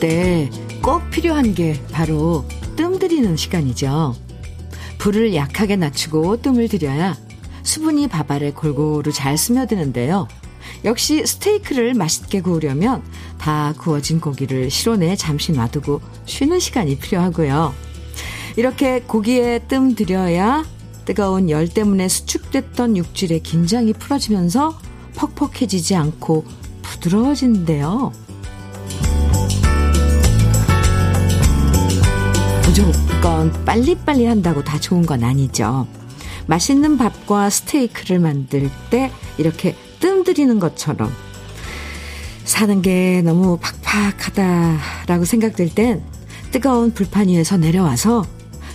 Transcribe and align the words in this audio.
때 0.00 0.50
꼭 0.88 1.10
필요한 1.10 1.54
게 1.54 1.78
바로 1.92 2.46
뜸 2.76 2.98
들이는 2.98 3.36
시간이죠. 3.36 4.14
불을 4.96 5.34
약하게 5.34 5.76
낮추고 5.76 6.40
뜸을 6.40 6.68
들여야 6.68 7.14
수분이 7.62 8.08
밥알에 8.08 8.52
골고루 8.52 9.12
잘 9.12 9.36
스며드는데요. 9.36 10.28
역시 10.84 11.26
스테이크를 11.26 11.92
맛있게 11.92 12.40
구우려면 12.40 13.02
다 13.36 13.74
구워진 13.76 14.18
고기를 14.18 14.70
실온에 14.70 15.14
잠시 15.14 15.52
놔두고 15.52 16.00
쉬는 16.24 16.58
시간이 16.58 16.96
필요하고요. 16.98 17.74
이렇게 18.56 19.00
고기에 19.00 19.60
뜸 19.68 19.94
들여야 19.94 20.64
뜨거운 21.04 21.50
열 21.50 21.68
때문에 21.68 22.08
수축됐던 22.08 22.96
육질의 22.96 23.42
긴장이 23.42 23.92
풀어지면서 23.92 24.78
퍽퍽해지지 25.16 25.96
않고 25.96 26.44
부드러워진대요. 26.80 28.27
무조건 32.78 33.52
빨리빨리 33.64 34.24
한다고 34.26 34.62
다 34.62 34.78
좋은 34.78 35.04
건 35.04 35.24
아니죠. 35.24 35.88
맛있는 36.46 36.96
밥과 36.96 37.50
스테이크를 37.50 38.20
만들 38.20 38.70
때 38.88 39.10
이렇게 39.36 39.74
뜸 39.98 40.22
들이는 40.22 40.60
것처럼 40.60 41.12
사는 42.44 42.80
게 42.80 43.20
너무 43.22 43.58
팍팍하다라고 43.82 45.24
생각될 45.24 45.74
땐 45.74 46.04
뜨거운 46.52 46.92
불판 46.94 47.26
위에서 47.26 47.56
내려와서 47.56 48.24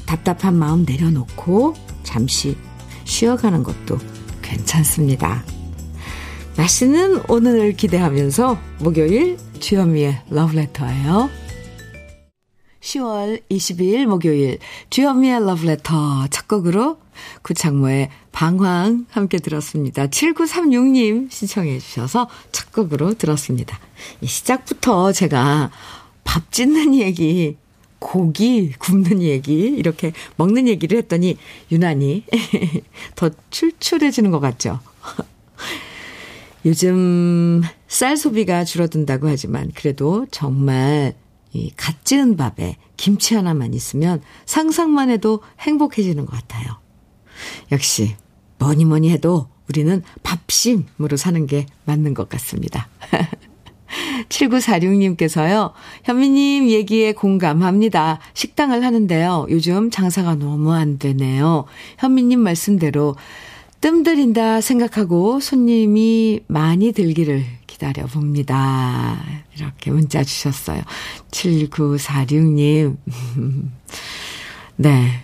답답한 0.06 0.56
마음 0.56 0.84
내려놓고 0.86 1.74
잠시 2.04 2.58
쉬어가는 3.06 3.64
것도 3.64 3.98
괜찮습니다. 4.42 5.46
맛있는 6.58 7.22
오늘을 7.30 7.78
기대하면서 7.78 8.60
목요일 8.80 9.38
주현미의 9.62 10.24
러브레터예요. 10.30 11.43
10월 12.84 13.42
22일 13.50 14.06
목요일 14.08 14.60
주현미의 14.90 15.46
러브레터 15.46 16.28
첫 16.30 16.48
곡으로 16.50 17.00
구창모의 17.42 18.10
방황 18.34 19.06
함께 19.10 19.38
들었습니다. 19.38 20.08
7936님 20.08 21.32
신청해 21.32 21.80
주셔서 21.80 22.30
첫 22.52 22.74
곡으로 22.74 23.14
들었습니다. 23.14 23.80
시작부터 24.24 25.14
제가 25.14 25.72
밥 26.26 26.52
짓는 26.52 26.96
얘기 26.96 27.58
고기 28.00 28.74
굽는 28.74 29.22
얘기, 29.22 29.54
이렇게 29.54 30.12
먹는 30.36 30.68
얘기를 30.68 30.98
했더니 30.98 31.38
유난히 31.72 32.26
더 33.16 33.30
출출해지는 33.50 34.30
것 34.30 34.42
같죠. 34.42 34.82
요즘 36.66 37.62
쌀 37.88 38.18
소비가 38.18 38.66
줄어든다고 38.66 39.30
하지만 39.30 39.72
그래도 39.74 40.26
정말 40.32 41.14
이갓 41.54 42.04
지은 42.04 42.36
밥에 42.36 42.78
김치 42.98 43.36
하나만 43.36 43.74
있으면 43.74 44.22
상상만 44.46 45.10
해도 45.10 45.42
행복해지는 45.60 46.26
것 46.26 46.32
같아요. 46.36 46.80
역시 47.72 48.16
뭐니 48.60 48.86
뭐니 48.86 49.10
해도 49.10 49.48
우리는 49.70 50.04
밥심으로 50.24 51.18
사는 51.18 51.46
게 51.48 51.66
맞는 51.86 52.14
것 52.14 52.30
같습니다. 52.30 52.90
7946님께서요, 54.30 55.72
현미님 56.04 56.70
얘기에 56.70 57.14
공감합니다. 57.14 58.20
식당을 58.34 58.84
하는데요. 58.84 59.48
요즘 59.50 59.92
장사가 59.92 60.36
너무 60.36 60.74
안 60.74 60.98
되네요. 60.98 61.66
현미님 62.00 62.40
말씀대로 62.40 63.16
뜸 63.82 64.04
들인다 64.04 64.62
생각하고 64.62 65.40
손님이 65.40 66.40
많이 66.48 66.92
들기를 66.92 67.44
기다려 67.84 68.08
봅니다. 68.08 69.22
이렇게 69.58 69.92
문자 69.92 70.24
주셨어요. 70.24 70.82
7946님. 71.32 72.96
네. 74.78 75.24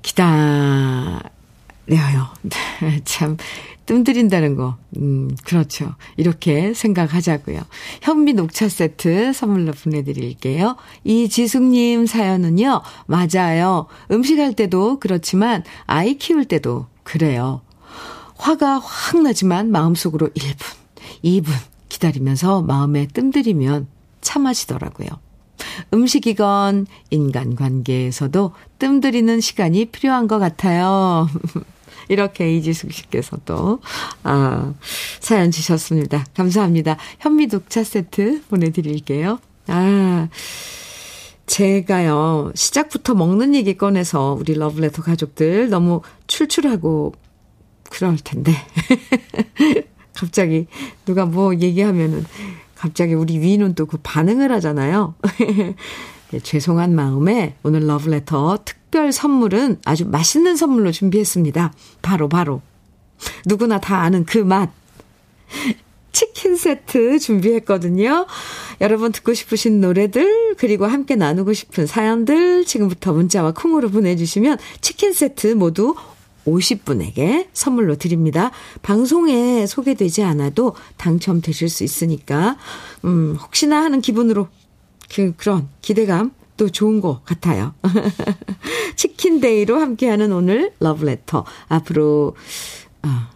기다려요. 0.00 1.20
참, 3.04 3.36
뜸 3.84 4.04
들인다는 4.04 4.56
거. 4.56 4.78
음, 4.96 5.36
그렇죠. 5.44 5.94
이렇게 6.16 6.72
생각하자고요. 6.72 7.60
현미 8.00 8.32
녹차 8.32 8.70
세트 8.70 9.34
선물로 9.34 9.72
보내드릴게요. 9.72 10.76
이지숙님 11.04 12.06
사연은요, 12.06 12.80
맞아요. 13.04 13.86
음식할 14.10 14.54
때도 14.54 14.98
그렇지만 14.98 15.62
아이 15.84 16.16
키울 16.16 16.46
때도 16.46 16.86
그래요. 17.02 17.60
화가 18.36 18.78
확 18.78 19.22
나지만 19.22 19.70
마음속으로 19.70 20.30
1분, 20.30 20.64
2분 21.22 21.71
기다리면서 22.02 22.62
마음에 22.62 23.06
뜸들이면 23.06 23.86
참아지더라고요. 24.20 25.08
음식이건 25.94 26.86
인간관계에서도 27.10 28.52
뜸들이는 28.80 29.40
시간이 29.40 29.86
필요한 29.86 30.26
것 30.26 30.40
같아요. 30.40 31.28
이렇게 32.08 32.56
이지숙 32.56 32.92
씨께서도, 32.92 33.78
아, 34.24 34.74
사연 35.20 35.52
주셨습니다. 35.52 36.26
감사합니다. 36.34 36.96
현미독차 37.20 37.84
세트 37.84 38.42
보내드릴게요. 38.48 39.38
아, 39.68 40.28
제가요, 41.46 42.50
시작부터 42.54 43.14
먹는 43.14 43.54
얘기 43.54 43.76
꺼내서 43.76 44.36
우리 44.38 44.54
러브레터 44.54 45.02
가족들 45.02 45.70
너무 45.70 46.02
출출하고 46.26 47.14
그럴 47.88 48.16
텐데. 48.16 48.52
갑자기 50.14 50.66
누가 51.06 51.26
뭐 51.26 51.54
얘기하면은 51.54 52.24
갑자기 52.74 53.14
우리 53.14 53.38
위는 53.38 53.74
또 53.74 53.86
그 53.86 53.98
반응을 54.02 54.50
하잖아요. 54.52 55.14
네, 56.30 56.40
죄송한 56.40 56.94
마음에 56.94 57.56
오늘 57.62 57.86
러브레터 57.86 58.58
특별 58.64 59.12
선물은 59.12 59.80
아주 59.84 60.06
맛있는 60.06 60.56
선물로 60.56 60.90
준비했습니다. 60.90 61.72
바로 62.00 62.28
바로 62.28 62.62
누구나 63.46 63.78
다 63.80 63.98
아는 63.98 64.24
그 64.24 64.38
맛. 64.38 64.70
치킨 66.12 66.56
세트 66.56 67.18
준비했거든요. 67.18 68.26
여러분 68.80 69.12
듣고 69.12 69.32
싶으신 69.34 69.80
노래들, 69.80 70.56
그리고 70.56 70.86
함께 70.86 71.16
나누고 71.16 71.52
싶은 71.52 71.86
사연들 71.86 72.64
지금부터 72.64 73.12
문자와 73.12 73.52
콩으로 73.52 73.90
보내주시면 73.90 74.58
치킨 74.80 75.12
세트 75.12 75.48
모두 75.54 75.94
50분에게 76.46 77.48
선물로 77.52 77.96
드립니다. 77.96 78.50
방송에 78.82 79.66
소개되지 79.66 80.22
않아도 80.22 80.74
당첨되실 80.96 81.68
수 81.68 81.84
있으니까, 81.84 82.56
음, 83.04 83.36
혹시나 83.40 83.82
하는 83.82 84.00
기분으로 84.00 84.48
그, 85.14 85.34
그런 85.36 85.68
기대감 85.80 86.32
또 86.56 86.68
좋은 86.68 87.00
것 87.00 87.24
같아요. 87.24 87.74
치킨데이로 88.96 89.80
함께하는 89.80 90.32
오늘 90.32 90.72
러브레터. 90.80 91.44
앞으로, 91.68 92.36
아, 93.02 93.30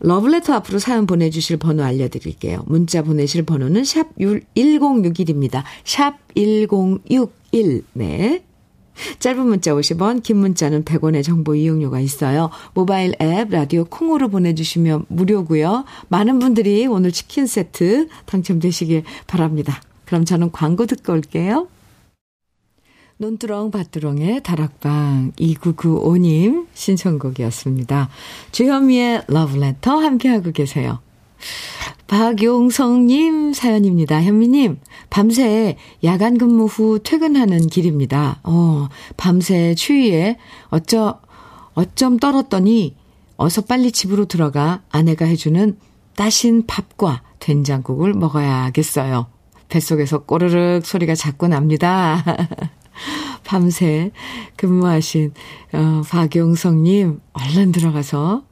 러브레터 0.00 0.52
앞으로 0.54 0.78
사연 0.78 1.06
보내주실 1.06 1.58
번호 1.58 1.84
알려드릴게요. 1.84 2.64
문자 2.66 3.02
보내실 3.02 3.44
번호는 3.44 3.84
샵 3.84 4.14
1061입니다. 4.18 5.62
샵 5.84 6.18
1061. 6.34 7.84
네. 7.92 8.44
짧은 9.18 9.46
문자 9.46 9.72
50원, 9.72 10.22
긴 10.22 10.38
문자는 10.38 10.84
100원의 10.84 11.24
정보 11.24 11.54
이용료가 11.54 12.00
있어요. 12.00 12.50
모바일 12.74 13.14
앱, 13.20 13.50
라디오 13.50 13.84
콩으로 13.84 14.28
보내주시면 14.28 15.06
무료고요. 15.08 15.84
많은 16.08 16.38
분들이 16.38 16.86
오늘 16.86 17.12
치킨 17.12 17.46
세트 17.46 18.08
당첨되시길 18.26 19.04
바랍니다. 19.26 19.80
그럼 20.04 20.24
저는 20.24 20.52
광고 20.52 20.86
듣고 20.86 21.12
올게요. 21.12 21.68
논두렁 23.18 23.70
밭두렁의 23.70 24.42
다락방 24.42 25.32
2995님 25.38 26.66
신청곡이었습니다. 26.74 28.08
주현미의 28.50 29.22
러브레터 29.28 29.96
함께하고 29.96 30.50
계세요. 30.50 30.98
박용성님 32.12 33.54
사연입니다. 33.54 34.22
현미님, 34.22 34.80
밤새 35.08 35.78
야간 36.04 36.36
근무 36.36 36.66
후 36.66 36.98
퇴근하는 37.02 37.68
길입니다. 37.68 38.38
어, 38.42 38.88
밤새 39.16 39.74
추위에 39.74 40.36
어쩌, 40.68 41.20
어쩜 41.72 42.18
떨었더니 42.18 42.94
어서 43.38 43.62
빨리 43.62 43.90
집으로 43.90 44.26
들어가 44.26 44.82
아내가 44.90 45.24
해주는 45.24 45.78
따신 46.14 46.66
밥과 46.66 47.22
된장국을 47.38 48.12
먹어야겠어요. 48.12 49.28
뱃속에서 49.70 50.24
꼬르륵 50.24 50.84
소리가 50.84 51.14
자꾸 51.14 51.48
납니다. 51.48 52.22
밤새 53.42 54.10
근무하신, 54.56 55.32
어, 55.72 56.02
박용성님, 56.10 57.20
얼른 57.32 57.72
들어가서, 57.72 58.42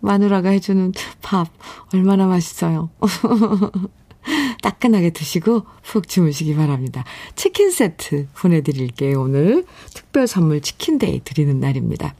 마누라가 0.00 0.50
해주는 0.50 0.92
밥 1.22 1.48
얼마나 1.92 2.26
맛있어요. 2.26 2.90
따끈하게 4.62 5.10
드시고 5.10 5.62
푹 5.82 6.08
주무시기 6.08 6.54
바랍니다. 6.56 7.04
치킨 7.36 7.70
세트 7.70 8.26
보내드릴게요. 8.36 9.20
오늘 9.20 9.64
특별 9.94 10.26
선물 10.26 10.60
치킨데이 10.60 11.20
드리는 11.24 11.60
날입니다. 11.60 12.14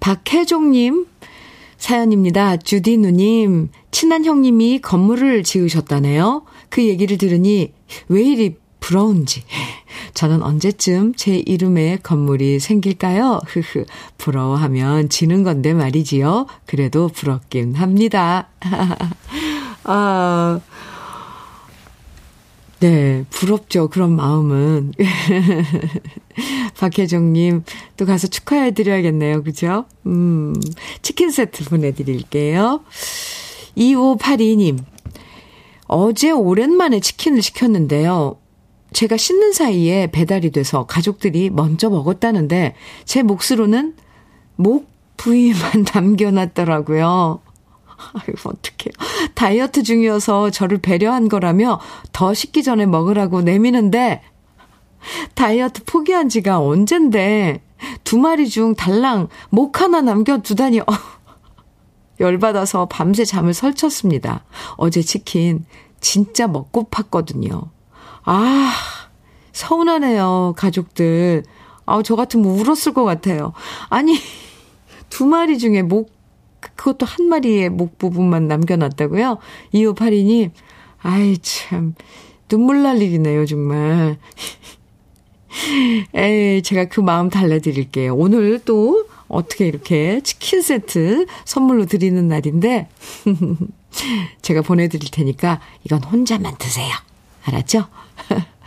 박혜종님 0.00 1.06
사연입니다. 1.82 2.58
주디 2.58 2.96
누님, 2.96 3.70
친한 3.90 4.24
형님이 4.24 4.78
건물을 4.78 5.42
지으셨다네요. 5.42 6.44
그 6.68 6.86
얘기를 6.86 7.18
들으니 7.18 7.72
왜 8.08 8.22
이리 8.22 8.54
부러운지. 8.82 9.44
저는 10.12 10.42
언제쯤 10.42 11.14
제 11.14 11.36
이름에 11.36 11.98
건물이 12.02 12.58
생길까요? 12.58 13.40
흐흐. 13.46 13.86
부러워하면 14.18 15.08
지는 15.08 15.44
건데 15.44 15.72
말이지요. 15.72 16.46
그래도 16.66 17.08
부럽긴 17.08 17.74
합니다. 17.76 18.48
아, 19.84 20.60
네, 22.80 23.24
부럽죠. 23.30 23.88
그런 23.88 24.16
마음은. 24.16 24.92
박혜정님, 26.76 27.62
또 27.96 28.04
가서 28.04 28.26
축하해드려야겠네요. 28.26 29.44
그죠? 29.44 29.84
음, 30.06 30.54
치킨 31.02 31.30
세트 31.30 31.66
보내드릴게요. 31.66 32.82
2582님, 33.76 34.78
어제 35.86 36.32
오랜만에 36.32 36.98
치킨을 36.98 37.40
시켰는데요. 37.42 38.41
제가 38.92 39.16
씻는 39.16 39.52
사이에 39.52 40.08
배달이 40.08 40.50
돼서 40.50 40.86
가족들이 40.86 41.50
먼저 41.50 41.90
먹었다는데 41.90 42.74
제 43.04 43.22
몫으로는 43.22 43.94
목 44.56 44.90
부위만 45.16 45.84
남겨놨더라고요. 45.94 47.40
아이고, 48.14 48.50
어떡해요. 48.50 49.30
다이어트 49.34 49.82
중이어서 49.82 50.50
저를 50.50 50.78
배려한 50.78 51.28
거라며 51.28 51.80
더 52.12 52.34
식기 52.34 52.62
전에 52.62 52.86
먹으라고 52.86 53.42
내미는데 53.42 54.22
다이어트 55.34 55.84
포기한 55.84 56.28
지가 56.28 56.60
언젠데 56.60 57.62
두 58.04 58.18
마리 58.18 58.48
중 58.48 58.74
달랑 58.74 59.28
목 59.50 59.80
하나 59.80 60.00
남겨두다니 60.00 60.80
어, 60.80 60.86
열받아서 62.20 62.86
밤새 62.86 63.24
잠을 63.24 63.54
설쳤습니다. 63.54 64.44
어제 64.76 65.02
치킨 65.02 65.64
진짜 66.00 66.46
먹고 66.46 66.88
팠거든요. 66.90 67.68
아, 68.24 68.72
서운하네요, 69.52 70.54
가족들. 70.56 71.42
아, 71.86 72.02
저 72.02 72.16
같으면 72.16 72.46
울었을 72.46 72.92
것 72.94 73.04
같아요. 73.04 73.52
아니, 73.88 74.16
두 75.10 75.26
마리 75.26 75.58
중에 75.58 75.82
목, 75.82 76.10
그것도 76.60 77.06
한 77.06 77.26
마리의 77.26 77.68
목 77.70 77.98
부분만 77.98 78.48
남겨놨다고요? 78.48 79.38
2582님, 79.74 80.50
아이, 81.02 81.38
참, 81.38 81.94
눈물 82.48 82.82
날 82.82 83.02
일이네요, 83.02 83.46
정말. 83.46 84.18
에이, 86.14 86.62
제가 86.62 86.86
그 86.86 87.00
마음 87.00 87.28
달래드릴게요. 87.28 88.14
오늘 88.14 88.60
또 88.64 89.06
어떻게 89.28 89.66
이렇게 89.66 90.20
치킨 90.22 90.62
세트 90.62 91.26
선물로 91.44 91.86
드리는 91.86 92.26
날인데, 92.28 92.88
제가 94.42 94.62
보내드릴 94.62 95.10
테니까 95.10 95.60
이건 95.84 96.02
혼자만 96.04 96.56
드세요. 96.58 96.94
알았죠? 97.44 97.86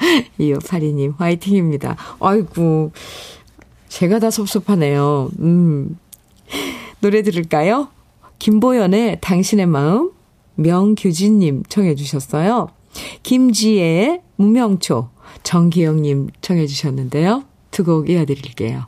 2582님, 0.40 1.18
화이팅입니다. 1.18 1.96
아이고, 2.20 2.92
제가 3.90 4.20
다 4.20 4.30
섭섭하네요. 4.30 5.30
음. 5.40 5.98
노래 7.00 7.22
들을까요? 7.22 7.90
김보연의 8.40 9.20
당신의 9.22 9.66
마음, 9.68 10.12
명규진님 10.56 11.64
청해주셨어요. 11.70 12.70
김지혜의 13.24 14.22
무명초, 14.38 15.10
정기영님 15.44 16.30
청해주셨는데요. 16.42 17.44
두 17.72 17.84
곡 17.84 18.10
이어드릴게요. 18.10 18.86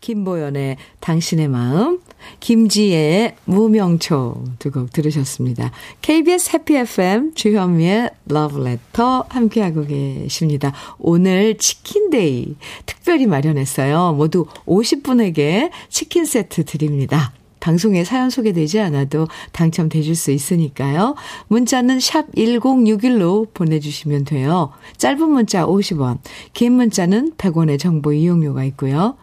김보연의 0.00 0.76
당신의 1.00 1.48
마음, 1.48 2.00
김지혜의 2.40 3.36
무명초 3.44 4.44
두 4.58 4.70
곡 4.70 4.92
들으셨습니다. 4.92 5.70
KBS 6.02 6.50
해피 6.54 6.76
FM 6.76 7.34
주현미의 7.34 8.10
러브레터 8.26 9.26
함께하고 9.28 9.86
계십니다. 9.86 10.72
오늘 10.98 11.56
치킨데이 11.56 12.56
특별히 12.86 13.26
마련했어요. 13.26 14.12
모두 14.12 14.46
50분에게 14.66 15.70
치킨 15.88 16.24
세트 16.24 16.64
드립니다. 16.64 17.32
방송에 17.60 18.04
사연 18.04 18.30
소개되지 18.30 18.78
않아도 18.80 19.26
당첨되실 19.52 20.14
수 20.14 20.30
있으니까요. 20.30 21.16
문자는 21.48 21.98
샵 21.98 22.30
1061로 22.32 23.52
보내주시면 23.52 24.24
돼요. 24.24 24.70
짧은 24.96 25.28
문자 25.28 25.66
50원, 25.66 26.18
긴 26.52 26.74
문자는 26.74 27.32
100원의 27.36 27.78
정보 27.80 28.12
이용료가 28.12 28.64
있고요. 28.64 29.16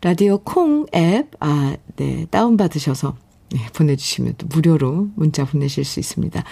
라디오 0.00 0.38
콩 0.38 0.86
앱, 0.94 1.30
아, 1.40 1.76
네, 1.96 2.26
다운받으셔서 2.30 3.16
네, 3.50 3.66
보내주시면 3.74 4.34
또 4.38 4.46
무료로 4.46 5.08
문자 5.14 5.44
보내실 5.44 5.84
수 5.84 6.00
있습니다. 6.00 6.44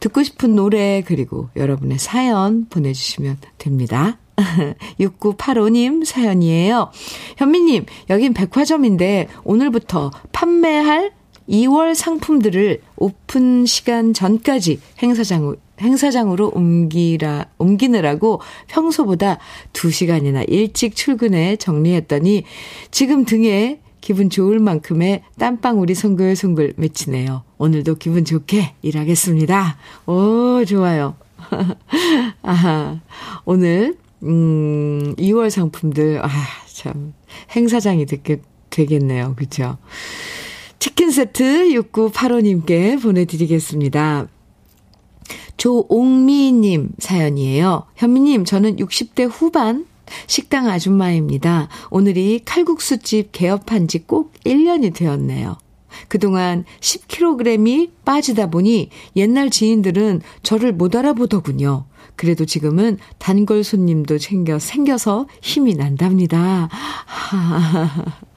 듣고 0.00 0.22
싶은 0.22 0.54
노래, 0.54 1.02
그리고 1.04 1.48
여러분의 1.56 1.98
사연 1.98 2.66
보내주시면 2.68 3.38
됩니다. 3.58 4.18
6985님 5.00 6.04
사연이에요. 6.04 6.90
현미님, 7.36 7.86
여긴 8.10 8.34
백화점인데 8.34 9.28
오늘부터 9.44 10.10
판매할 10.32 11.12
2월 11.48 11.94
상품들을 11.94 12.80
오픈 12.96 13.66
시간 13.66 14.12
전까지 14.14 14.80
행사장, 15.02 15.56
행사장으로 15.80 16.50
옮기라, 16.54 17.46
옮기느라고 17.58 18.40
평소보다 18.68 19.38
2시간이나 19.72 20.44
일찍 20.48 20.96
출근해 20.96 21.56
정리했더니 21.56 22.44
지금 22.90 23.24
등에 23.24 23.80
기분 24.00 24.28
좋을 24.28 24.58
만큼의 24.58 25.22
땀방울이 25.38 25.94
송글송글 25.94 26.74
맺히네요. 26.76 27.42
오늘도 27.56 27.94
기분 27.94 28.26
좋게 28.26 28.74
일하겠습니다. 28.82 29.78
오, 30.06 30.62
좋아요. 30.66 31.16
아하, 32.42 33.00
오늘, 33.46 33.96
음, 34.22 35.14
2월 35.16 35.48
상품들, 35.48 36.22
아, 36.22 36.28
참, 36.66 37.14
행사장이 37.56 38.04
되겠, 38.04 38.42
되겠네요. 38.68 39.34
그죠? 39.36 39.78
치킨 40.84 41.10
세트 41.10 41.70
6985님께 41.70 43.00
보내드리겠습니다. 43.00 44.28
조옥미님 45.56 46.90
사연이에요. 46.98 47.86
현미님, 47.96 48.44
저는 48.44 48.76
60대 48.76 49.26
후반 49.32 49.86
식당 50.26 50.68
아줌마입니다. 50.68 51.68
오늘이 51.88 52.42
칼국수집 52.44 53.32
개업한 53.32 53.88
지 53.88 54.00
꼭 54.00 54.34
1년이 54.44 54.92
되었네요. 54.92 55.56
그동안 56.08 56.66
10kg이 56.80 57.92
빠지다 58.04 58.50
보니 58.50 58.90
옛날 59.16 59.48
지인들은 59.48 60.20
저를 60.42 60.74
못 60.74 60.94
알아보더군요. 60.96 61.86
그래도 62.14 62.44
지금은 62.44 62.98
단골 63.16 63.64
손님도 63.64 64.18
챙겨 64.18 64.58
생겨서 64.58 65.28
힘이 65.40 65.76
난답니다. 65.76 66.68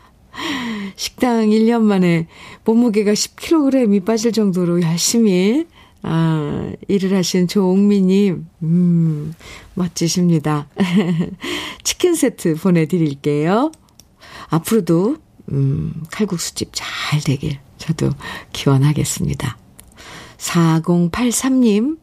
식당 0.95 1.49
1년 1.49 1.81
만에 1.81 2.27
몸무게가 2.65 3.13
10kg이 3.13 4.05
빠질 4.05 4.31
정도로 4.31 4.81
열심히 4.81 5.65
아, 6.03 6.71
일을 6.87 7.17
하신 7.17 7.47
조옥미님, 7.47 8.47
음, 8.63 9.33
멋지십니다. 9.73 10.67
치킨 11.83 12.15
세트 12.15 12.55
보내드릴게요. 12.55 13.71
앞으로도, 14.49 15.17
음, 15.51 15.93
칼국수집 16.11 16.69
잘 16.71 17.19
되길 17.19 17.59
저도 17.77 18.11
기원하겠습니다. 18.53 19.57
4083님, 20.37 21.97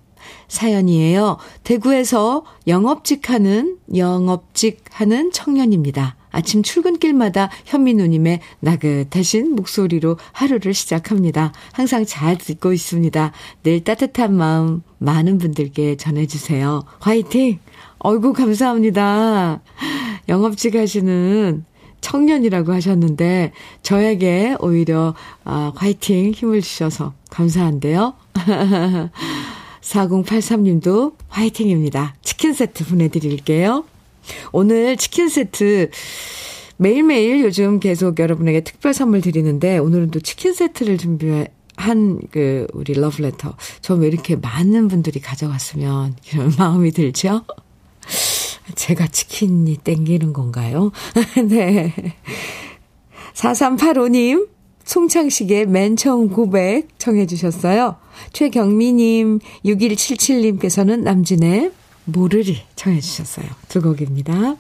사연이에요. 0.55 1.37
대구에서 1.65 2.45
영업직 2.67 3.29
하는, 3.29 3.77
영업직 3.95 4.85
하는 4.91 5.31
청년입니다. 5.33 6.17
아침 6.31 6.63
출근길마다 6.63 7.51
현민우님의 7.65 8.41
나긋하신 8.61 9.55
목소리로 9.55 10.17
하루를 10.33 10.75
시작합니다. 10.75 11.53
항상 11.73 12.05
잘 12.05 12.39
듣고 12.39 12.73
있습니다. 12.73 13.33
늘 13.63 13.85
따뜻한 13.85 14.35
마음 14.35 14.83
많은 14.99 15.39
분들께 15.39 15.97
전해주세요. 15.97 16.85
화이팅! 17.01 17.59
어이구, 17.99 18.33
감사합니다. 18.33 19.61
영업직 20.29 20.75
하시는 20.75 21.65
청년이라고 22.01 22.73
하셨는데, 22.73 23.53
저에게 23.83 24.57
오히려, 24.61 25.15
아, 25.45 25.73
화이팅 25.75 26.33
힘을 26.33 26.61
주셔서 26.61 27.15
감사한데요. 27.31 28.15
4083님도 29.85 31.15
화이팅입니다. 31.29 32.15
치킨 32.23 32.53
세트 32.55 32.87
보내드릴게요. 32.87 33.85
오늘 34.53 34.97
치킨 34.97 35.29
세트 35.29 35.91
매일매일 36.77 37.45
요즘 37.45 37.79
계속 37.79 38.19
여러분에게 38.19 38.63
특별 38.63 38.95
선물 38.95 39.21
드리는데 39.21 39.79
오늘은 39.79 40.11
또 40.11 40.21
치킨 40.21 40.55
세트를 40.55 40.99
준비한 40.99 42.21
그 42.31 42.67
우리 42.73 42.95
러브레터 42.95 43.57
좀왜 43.83 44.09
이렇게 44.09 44.37
많은 44.37 44.89
분들이 44.89 45.21
가져갔으면 45.21 46.17
이런 46.33 46.53
마음이 46.59 46.91
들죠? 46.91 47.45
제가 48.75 49.07
치킨이 49.07 49.77
땡기는 49.79 50.33
건가요? 50.33 50.91
네. 51.49 51.93
4385님, 53.35 54.49
송창식의 54.85 55.67
맨 55.67 55.97
처음 55.97 56.29
고백 56.29 56.89
청해 56.99 57.27
주셨어요. 57.27 57.97
최경미님, 58.33 59.41
6177님께서는 59.65 61.01
남진의 61.01 61.73
모르리 62.05 62.59
청해 62.77 63.01
주셨어요. 63.01 63.47
두 63.69 63.81
곡입니다. 63.81 64.57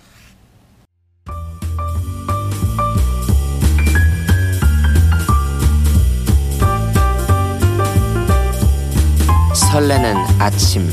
설레는 9.54 10.16
아침 10.38 10.88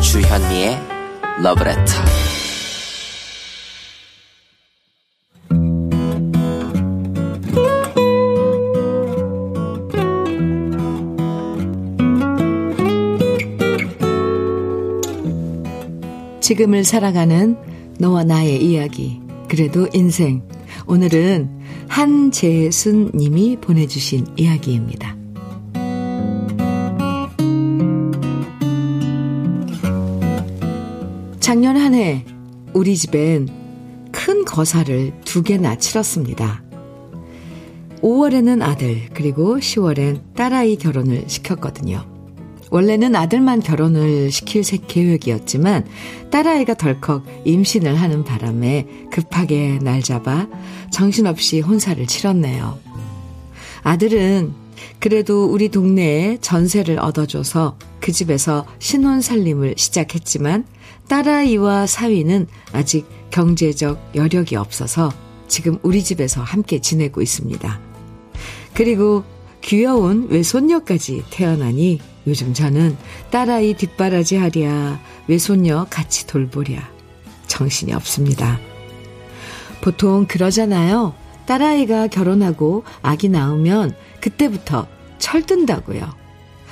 주현미의 0.00 0.76
러브레터 1.42 2.21
지금을 16.42 16.84
살아가는 16.84 17.56
너와 17.98 18.24
나의 18.24 18.62
이야기 18.62 19.20
그래도 19.48 19.88
인생 19.94 20.42
오늘은 20.86 21.60
한재순 21.88 23.12
님이 23.14 23.56
보내주신 23.56 24.26
이야기입니다. 24.36 25.16
작년 31.40 31.76
한 31.76 31.94
해 31.94 32.24
우리 32.72 32.96
집엔 32.96 33.48
큰 34.10 34.44
거사를 34.44 35.12
두 35.24 35.42
개나 35.42 35.76
치렀습니다. 35.76 36.62
5월에는 38.00 38.62
아들, 38.62 39.08
그리고 39.14 39.58
10월엔 39.58 40.34
딸아이 40.34 40.76
결혼을 40.76 41.24
시켰거든요. 41.28 42.11
원래는 42.72 43.14
아들만 43.14 43.60
결혼을 43.60 44.30
시킬 44.30 44.62
계획이었지만 44.62 45.84
딸아이가 46.30 46.72
덜컥 46.72 47.22
임신을 47.44 47.94
하는 47.96 48.24
바람에 48.24 48.86
급하게 49.12 49.78
날 49.82 50.00
잡아 50.00 50.48
정신없이 50.90 51.60
혼사를 51.60 52.04
치렀네요. 52.06 52.78
아들은 53.82 54.54
그래도 55.00 55.44
우리 55.44 55.68
동네에 55.68 56.38
전세를 56.40 56.98
얻어줘서 56.98 57.76
그 58.00 58.10
집에서 58.10 58.64
신혼 58.78 59.20
살림을 59.20 59.74
시작했지만 59.76 60.64
딸아이와 61.08 61.86
사위는 61.86 62.46
아직 62.72 63.06
경제적 63.30 64.12
여력이 64.14 64.56
없어서 64.56 65.12
지금 65.46 65.76
우리 65.82 66.02
집에서 66.02 66.40
함께 66.40 66.80
지내고 66.80 67.20
있습니다. 67.20 67.80
그리고 68.72 69.24
귀여운 69.60 70.28
외손녀까지 70.30 71.24
태어나니 71.28 72.00
요즘 72.26 72.54
저는 72.54 72.96
딸아이 73.30 73.74
뒷바라지 73.74 74.36
하랴, 74.36 75.00
외손녀 75.26 75.86
같이 75.90 76.26
돌보랴. 76.26 76.88
정신이 77.48 77.92
없습니다. 77.92 78.58
보통 79.80 80.26
그러잖아요. 80.26 81.14
딸아이가 81.46 82.06
결혼하고 82.06 82.84
아기 83.02 83.28
낳으면 83.28 83.94
그때부터 84.20 84.86
철든다고요. 85.18 86.14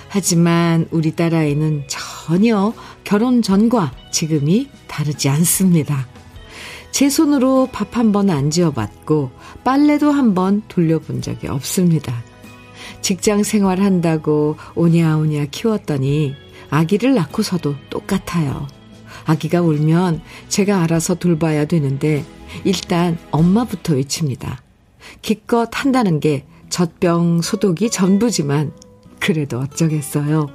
하지만 0.08 0.86
우리 0.90 1.14
딸아이는 1.14 1.84
전혀 1.88 2.72
결혼 3.04 3.42
전과 3.42 3.92
지금이 4.12 4.68
다르지 4.86 5.28
않습니다. 5.28 6.06
제 6.90 7.08
손으로 7.08 7.68
밥 7.72 7.96
한 7.96 8.12
번 8.12 8.30
안 8.30 8.50
지어봤고 8.50 9.30
빨래도 9.64 10.10
한 10.10 10.34
번 10.34 10.62
돌려본 10.68 11.22
적이 11.22 11.48
없습니다. 11.48 12.22
직장 13.00 13.42
생활 13.42 13.80
한다고 13.80 14.56
오냐오냐 14.74 15.46
키웠더니 15.50 16.34
아기를 16.70 17.14
낳고서도 17.14 17.74
똑같아요. 17.90 18.68
아기가 19.24 19.60
울면 19.60 20.20
제가 20.48 20.82
알아서 20.82 21.14
돌봐야 21.14 21.64
되는데 21.64 22.24
일단 22.64 23.18
엄마부터 23.30 23.94
외칩니다. 23.94 24.62
기껏 25.22 25.68
한다는 25.72 26.20
게 26.20 26.44
젖병 26.68 27.42
소독이 27.42 27.90
전부지만 27.90 28.72
그래도 29.18 29.58
어쩌겠어요. 29.58 30.48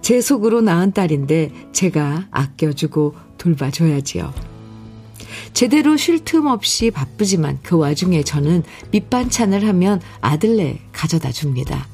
제 0.00 0.20
속으로 0.20 0.60
낳은 0.60 0.92
딸인데 0.92 1.52
제가 1.72 2.26
아껴주고 2.30 3.14
돌봐줘야지요. 3.38 4.51
제대로 5.52 5.96
쉴 5.96 6.24
틈 6.24 6.46
없이 6.46 6.90
바쁘지만 6.90 7.58
그 7.62 7.76
와중에 7.76 8.22
저는 8.22 8.62
밑반찬을 8.90 9.66
하면 9.68 10.00
아들네 10.20 10.80
가져다 10.92 11.30
줍니다. 11.30 11.86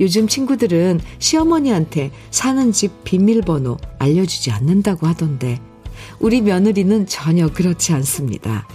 요즘 0.00 0.26
친구들은 0.26 1.00
시어머니한테 1.18 2.10
사는 2.30 2.72
집 2.72 3.04
비밀번호 3.04 3.76
알려주지 3.98 4.50
않는다고 4.50 5.06
하던데 5.06 5.60
우리 6.18 6.40
며느리는 6.40 7.06
전혀 7.06 7.48
그렇지 7.48 7.92
않습니다. 7.92 8.66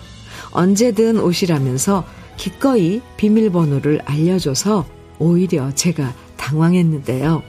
언제든 0.51 1.19
오시라면서 1.19 2.05
기꺼이 2.37 3.01
비밀번호를 3.17 4.01
알려줘서 4.05 4.85
오히려 5.19 5.73
제가 5.73 6.13
당황했는데요. 6.37 7.43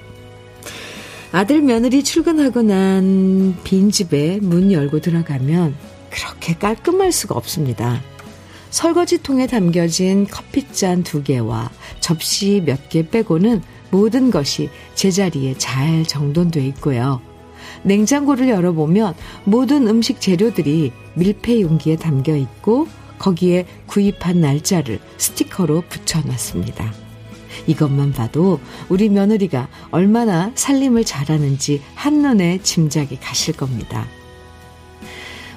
아들 1.30 1.60
며느리 1.60 2.02
출근하고 2.02 2.62
난 2.62 3.54
빈집에 3.62 4.38
문 4.40 4.72
열고 4.72 5.00
들어가면 5.00 5.76
그렇게 6.18 6.54
깔끔할 6.54 7.12
수가 7.12 7.36
없습니다. 7.36 8.02
설거지통에 8.70 9.46
담겨진 9.46 10.26
커피잔 10.26 11.04
두 11.04 11.22
개와 11.22 11.70
접시 12.00 12.60
몇 12.64 12.88
개 12.88 13.08
빼고는 13.08 13.62
모든 13.90 14.30
것이 14.30 14.68
제자리에 14.94 15.54
잘 15.56 16.04
정돈돼 16.04 16.66
있고요. 16.68 17.22
냉장고를 17.82 18.48
열어보면 18.48 19.14
모든 19.44 19.86
음식 19.88 20.20
재료들이 20.20 20.92
밀폐 21.14 21.60
용기에 21.62 21.96
담겨 21.96 22.36
있고 22.36 22.88
거기에 23.18 23.66
구입한 23.86 24.40
날짜를 24.40 25.00
스티커로 25.16 25.82
붙여놨습니다. 25.88 26.92
이것만 27.66 28.12
봐도 28.12 28.60
우리 28.88 29.08
며느리가 29.08 29.68
얼마나 29.90 30.52
살림을 30.54 31.04
잘하는지 31.04 31.82
한눈에 31.94 32.58
짐작이 32.62 33.18
가실 33.20 33.56
겁니다. 33.56 34.06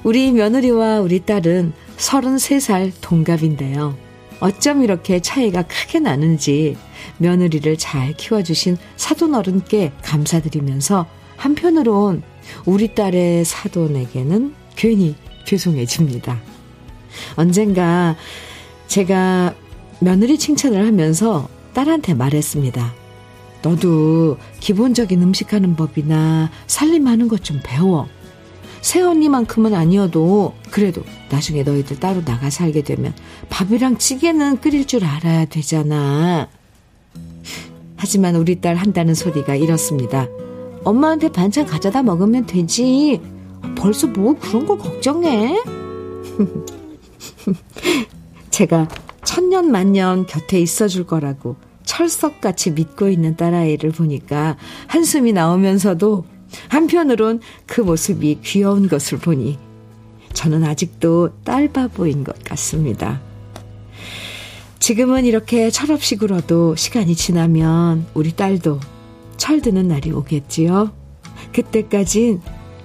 우리 0.04 0.32
며느리와 0.32 1.00
우리 1.00 1.20
딸은 1.20 1.74
33살 1.98 2.92
동갑인데요. 3.02 3.96
어쩜 4.40 4.84
이렇게 4.84 5.20
차이가 5.22 5.62
크게 5.62 6.00
나는지 6.00 6.76
며느리를 7.20 7.78
잘 7.78 8.14
키워주신 8.14 8.78
사돈 8.96 9.36
어른께 9.36 9.92
감사드리면서 10.02 11.06
한편으론 11.38 12.24
우리 12.66 12.96
딸의 12.96 13.46
사돈에게는 13.46 14.56
괜히 14.76 15.16
죄송해집니다. 15.46 16.40
언젠가 17.36 18.16
제가 18.88 19.54
며느리 20.00 20.40
칭찬을 20.40 20.88
하면서 20.88 21.48
딸한테 21.74 22.16
말했습니다. 22.16 22.94
너도 23.62 24.38
기본적인 24.60 25.22
음식하는 25.22 25.76
법이나 25.76 26.50
살림하는 26.66 27.28
것 27.28 27.44
좀 27.44 27.60
배워. 27.64 28.08
새 28.82 29.02
언니만큼은 29.02 29.74
아니어도 29.74 30.54
그래도 30.72 31.04
나중에 31.30 31.64
너희들 31.64 32.00
따로 32.00 32.24
나가 32.26 32.50
살게 32.50 32.82
되면 32.82 33.14
밥이랑 33.50 33.98
찌개는 33.98 34.60
끓일 34.60 34.88
줄 34.88 35.06
알아야 35.06 35.46
되잖아. 35.46 36.50
하지만 37.96 38.36
우리 38.36 38.60
딸 38.60 38.76
한다는 38.76 39.14
소리가 39.14 39.56
이렇습니다. 39.56 40.28
엄마한테 40.84 41.32
반찬 41.32 41.68
가져다 41.68 42.02
먹으면 42.02 42.48
되지. 42.48 43.22
벌써 43.78 44.08
뭐 44.08 44.36
그런 44.40 44.66
걸 44.66 44.80
걱정해? 44.80 45.56
제가 48.50 48.88
천년 49.24 49.72
만년 49.72 50.26
곁에 50.26 50.60
있어줄 50.60 51.06
거라고 51.06 51.56
철석같이 51.84 52.72
믿고 52.72 53.10
있는 53.10 53.36
딸아이를 53.36 53.92
보니까 53.92 54.58
한숨이 54.88 55.34
나오면서도 55.34 56.26
한편으론 56.70 57.42
그 57.66 57.82
모습이 57.82 58.40
귀여운 58.44 58.88
것을 58.88 59.18
보니 59.18 59.58
저는 60.34 60.64
아직도 60.64 61.44
딸바보인 61.44 62.24
것 62.24 62.44
같습니다. 62.44 63.22
지금은 64.80 65.26
이렇게 65.26 65.70
철없이 65.70 66.16
굴어도 66.16 66.76
시간이 66.76 67.16
지나면 67.16 68.08
우리 68.14 68.36
딸도 68.36 68.80
철드는 69.38 69.88
날이 69.88 70.12
오겠지요. 70.12 70.92
그때까진 71.54 72.42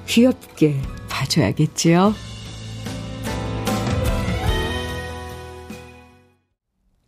귀엽게 0.06 0.80
봐줘야겠지요. 1.08 2.25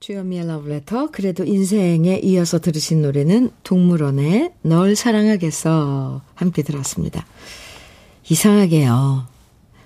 주현미의 0.08 0.46
러브레터 0.46 1.10
그래도 1.10 1.44
인생에 1.44 2.20
이어서 2.22 2.58
들으신 2.58 3.02
노래는 3.02 3.50
동물원의 3.62 4.54
널 4.62 4.96
사랑하겠어 4.96 6.22
함께 6.34 6.62
들었습니다. 6.62 7.26
이상하게요. 8.26 9.26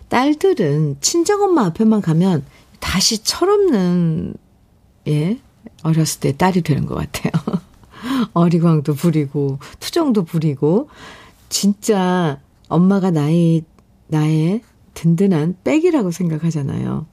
딸들은 0.08 0.98
친정엄마 1.00 1.64
앞에만 1.66 2.02
가면 2.02 2.44
다시 2.78 3.24
철없는 3.24 4.34
예 5.08 5.40
어렸을 5.82 6.20
때 6.20 6.36
딸이 6.36 6.62
되는 6.62 6.86
것 6.86 6.94
같아요. 6.94 7.32
어리광도 8.32 8.94
부리고 8.94 9.58
투정도 9.80 10.22
부리고 10.22 10.88
진짜 11.48 12.38
엄마가 12.68 13.10
나이, 13.10 13.64
나의 14.06 14.60
든든한 14.94 15.56
백이라고 15.64 16.12
생각하잖아요. 16.12 17.11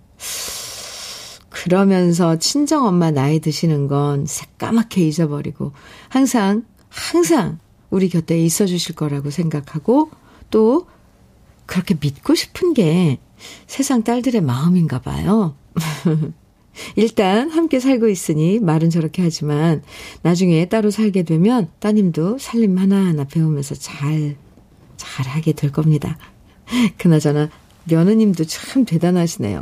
그러면서 1.64 2.40
친정엄마 2.40 3.12
나이 3.12 3.42
드시는 3.42 3.88
건 3.88 4.26
새까맣게 4.26 5.06
잊어버리고 5.06 5.74
항상, 6.08 6.64
항상 6.88 7.60
우리 7.90 8.08
곁에 8.08 8.40
있어 8.40 8.66
주실 8.66 8.96
거라고 8.96 9.30
생각하고 9.30 10.10
또 10.52 10.88
그렇게 11.66 11.96
믿고 12.00 12.34
싶은 12.34 12.74
게 12.74 13.20
세상 13.68 14.04
딸들의 14.04 14.40
마음인가 14.40 15.02
봐요. 15.02 15.56
일단 16.96 17.50
함께 17.50 17.82
살고 17.82 18.08
있으니 18.08 18.60
말은 18.60 18.90
저렇게 18.90 19.22
하지만 19.22 19.84
나중에 20.22 20.70
따로 20.70 20.92
살게 20.92 21.24
되면 21.24 21.68
따님도 21.80 22.38
살림 22.38 22.78
하나하나 22.78 23.26
배우면서 23.26 23.76
잘, 23.76 24.38
잘 24.96 25.28
하게 25.28 25.52
될 25.52 25.74
겁니다. 25.74 26.18
그나저나 26.98 27.50
며느님도 27.84 28.46
참 28.46 28.86
대단하시네요. 28.86 29.62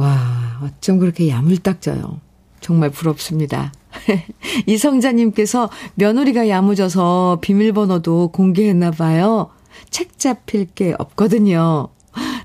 와, 0.00 0.58
어쩜 0.62 0.98
그렇게 0.98 1.28
야물딱져요. 1.28 2.22
정말 2.62 2.88
부럽습니다. 2.88 3.70
이성자님께서 4.64 5.68
며느리가 5.94 6.48
야무져서 6.48 7.40
비밀번호도 7.42 8.28
공개했나 8.28 8.92
봐요. 8.92 9.50
책 9.90 10.18
잡힐 10.18 10.64
게 10.64 10.94
없거든요. 10.98 11.88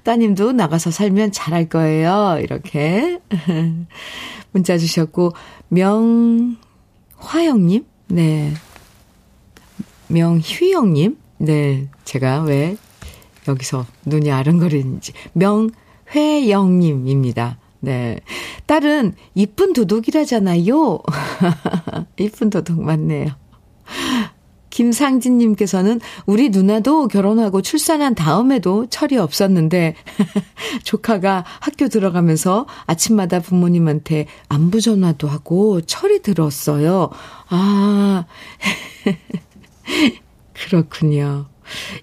따님도 0.04 0.52
나가서 0.52 0.92
살면 0.92 1.32
잘할 1.32 1.70
거예요. 1.70 2.40
이렇게 2.42 3.22
문자 4.52 4.78
주셨고 4.78 5.32
명화영님, 5.70 6.58
네, 8.08 8.54
명휘영님, 10.10 11.18
네, 11.38 11.88
제가 12.04 12.42
왜 12.42 12.76
여기서 13.48 13.86
눈이 14.06 14.30
아른거리는지 14.30 15.14
명 15.32 15.70
회영님입니다. 16.14 17.58
네. 17.80 18.20
딸은 18.66 19.14
이쁜 19.36 19.74
도둑이라잖아요. 19.74 21.00
이쁜 22.18 22.50
도둑 22.50 22.82
맞네요. 22.82 23.36
김상진님께서는 24.76 26.02
우리 26.26 26.50
누나도 26.50 27.08
결혼하고 27.08 27.62
출산한 27.62 28.14
다음에도 28.14 28.88
철이 28.90 29.18
없었는데, 29.18 29.96
조카가 30.84 31.46
학교 31.62 31.88
들어가면서 31.88 32.66
아침마다 32.86 33.40
부모님한테 33.40 34.28
안부 34.50 34.82
전화도 34.82 35.30
하고 35.30 35.80
철이 35.80 36.22
들었어요. 36.22 37.10
아, 37.48 38.26
그렇군요. 40.54 41.46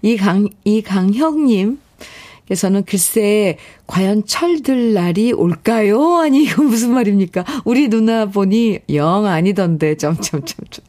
이강, 0.01 0.49
이강형님, 0.65 1.79
께서는 2.53 2.85
글쎄, 2.85 3.57
과연 3.87 4.27
철들 4.27 4.93
날이 4.93 5.33
올까요? 5.33 6.19
아니, 6.19 6.45
이건 6.45 6.67
무슨 6.67 6.93
말입니까? 6.93 7.45
우리 7.65 7.89
누나 7.89 8.27
보니 8.27 8.81
영 8.91 9.25
아니던데, 9.25 9.97
점점점점. 9.97 10.85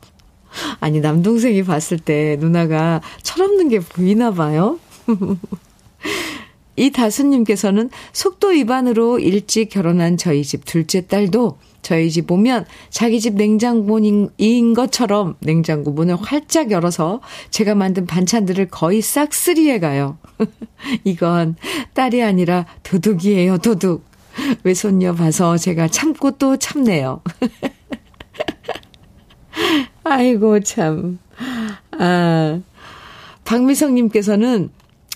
아니, 0.81 0.99
남동생이 0.99 1.63
봤을 1.63 1.97
때 1.97 2.35
누나가 2.39 3.01
철없는 3.21 3.69
게 3.69 3.79
보이나 3.79 4.31
봐요. 4.31 4.77
이 6.75 6.91
다수님께서는 6.91 7.89
속도 8.11 8.49
위반으로 8.49 9.19
일찍 9.19 9.69
결혼한 9.69 10.17
저희 10.17 10.43
집 10.43 10.65
둘째 10.65 11.07
딸도 11.07 11.57
저희 11.83 12.09
집 12.09 12.31
오면 12.31 12.65
자기 12.89 13.19
집 13.19 13.35
냉장고인 13.35 14.73
것처럼 14.73 15.35
냉장고 15.39 15.91
문을 15.91 16.15
활짝 16.15 16.71
열어서 16.71 17.21
제가 17.51 17.75
만든 17.75 18.07
반찬들을 18.07 18.69
거의 18.69 19.01
싹쓸이해 19.01 19.79
가요. 19.79 20.17
이건 21.03 21.55
딸이 21.93 22.23
아니라 22.23 22.65
도둑이에요, 22.81 23.59
도둑. 23.59 24.03
외손녀 24.63 25.13
봐서 25.13 25.57
제가 25.57 25.89
참고 25.89 26.31
또 26.31 26.57
참네요. 26.57 27.21
아이고, 30.03 30.61
참. 30.61 31.19
아, 31.91 32.59
박미성님께서는 33.45 34.71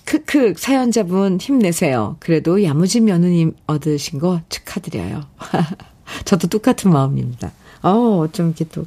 크크 0.05 0.53
사연자분 0.55 1.39
힘내세요. 1.39 2.17
그래도 2.19 2.63
야무진 2.63 3.05
며느님 3.05 3.55
얻으신 3.65 4.19
거 4.19 4.41
축하드려요. 4.49 5.23
저도 6.27 6.49
똑같은 6.49 6.91
마음입니다. 6.91 7.53
어, 7.83 8.19
어쩜 8.19 8.47
이렇게 8.47 8.65
또 8.65 8.85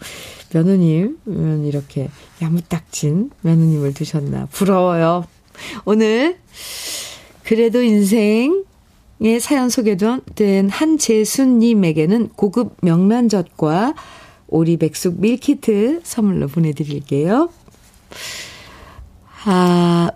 며느님 0.52 1.18
음, 1.26 1.64
이렇게 1.64 2.10
야무딱진 2.42 3.30
며느님을 3.40 3.94
두셨나 3.94 4.46
부러워요. 4.52 5.24
오늘 5.86 6.38
그래도 7.42 7.82
인생 7.82 8.64
의 9.22 9.38
사연 9.38 9.68
소개된 9.68 10.70
한재순님에게는 10.70 12.30
고급 12.36 12.76
명란젓과 12.80 13.94
오리백숙 14.48 15.20
밀키트 15.20 16.00
선물로 16.04 16.48
보내드릴게요. 16.48 17.50
아, 19.44 20.10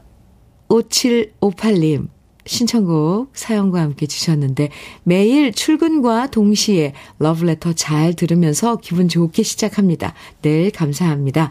5758님. 0.68 2.08
신청곡 2.46 3.30
사연과 3.34 3.80
함께 3.80 4.06
주셨는데 4.06 4.70
매일 5.02 5.52
출근과 5.52 6.30
동시에 6.30 6.92
러브레터 7.18 7.72
잘 7.74 8.14
들으면서 8.14 8.76
기분 8.76 9.08
좋게 9.08 9.42
시작합니다. 9.42 10.14
늘 10.42 10.70
감사합니다. 10.70 11.50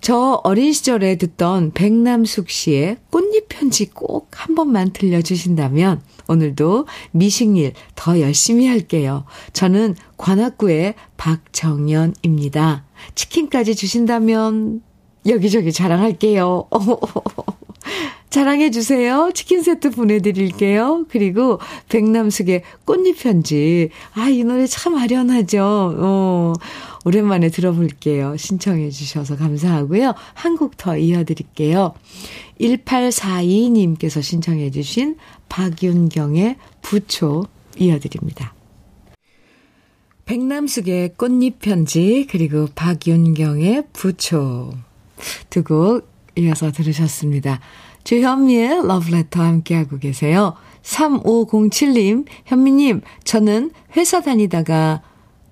저 0.00 0.40
어린 0.44 0.72
시절에 0.72 1.16
듣던 1.16 1.72
백남숙 1.72 2.50
씨의 2.50 2.98
꽃잎 3.10 3.48
편지 3.48 3.86
꼭 3.86 4.26
한 4.36 4.54
번만 4.54 4.92
들려주신다면 4.92 6.02
오늘도 6.28 6.86
미식일 7.10 7.72
더 7.94 8.20
열심히 8.20 8.68
할게요. 8.68 9.24
저는 9.52 9.96
관악구의 10.16 10.94
박정연입니다. 11.16 12.84
치킨까지 13.14 13.74
주신다면 13.74 14.82
여기저기 15.26 15.72
자랑할게요. 15.72 16.68
자랑해주세요. 18.36 19.30
치킨 19.32 19.62
세트 19.62 19.92
보내드릴게요. 19.92 21.06
그리고 21.08 21.58
백남숙의 21.88 22.62
꽃잎 22.84 23.18
편지. 23.18 23.88
아, 24.12 24.28
이 24.28 24.44
노래 24.44 24.66
참 24.66 24.94
아련하죠. 24.94 25.94
어, 25.98 26.52
오랜만에 27.06 27.48
들어볼게요. 27.48 28.36
신청해주셔서 28.36 29.36
감사하고요. 29.36 30.12
한 30.34 30.56
곡 30.56 30.76
더 30.76 30.98
이어드릴게요. 30.98 31.94
1842님께서 32.60 34.22
신청해주신 34.22 35.16
박윤경의 35.48 36.56
부초 36.82 37.46
이어드립니다. 37.78 38.52
백남숙의 40.26 41.14
꽃잎 41.16 41.58
편지, 41.60 42.26
그리고 42.30 42.66
박윤경의 42.74 43.84
부초. 43.94 44.74
두 45.48 45.62
곡 45.64 46.06
이어서 46.36 46.70
들으셨습니다. 46.70 47.60
주현미의 48.06 48.86
러브레터 48.86 49.42
함께하고 49.42 49.98
계세요. 49.98 50.54
3507님, 50.82 52.24
현미님, 52.44 53.00
저는 53.24 53.72
회사 53.96 54.20
다니다가 54.20 55.02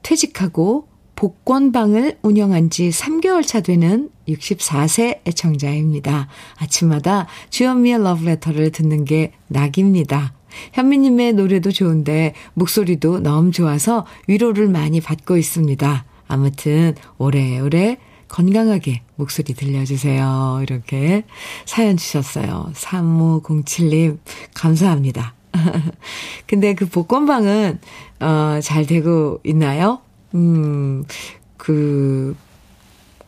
퇴직하고 0.02 0.86
복권방을 1.16 2.18
운영한 2.22 2.70
지 2.70 2.90
3개월 2.90 3.44
차 3.44 3.60
되는 3.60 4.08
64세 4.28 5.18
애청자입니다. 5.26 6.28
아침마다 6.58 7.26
주현미의 7.50 8.04
러브레터를 8.04 8.70
듣는 8.70 9.04
게 9.04 9.32
낙입니다. 9.48 10.34
현미님의 10.74 11.32
노래도 11.32 11.72
좋은데 11.72 12.34
목소리도 12.54 13.18
너무 13.18 13.50
좋아서 13.50 14.06
위로를 14.28 14.68
많이 14.68 15.00
받고 15.00 15.36
있습니다. 15.36 16.04
아무튼 16.28 16.94
오래오래 17.18 17.98
건강하게 18.34 19.02
목소리 19.14 19.54
들려주세요. 19.54 20.58
이렇게 20.64 21.22
사연 21.66 21.96
주셨어요. 21.96 22.72
3507님, 22.74 24.18
감사합니다. 24.54 25.34
근데 26.48 26.74
그 26.74 26.86
복권방은, 26.86 27.78
어, 28.18 28.58
잘 28.60 28.86
되고 28.86 29.38
있나요? 29.44 30.00
음, 30.34 31.04
그, 31.56 32.36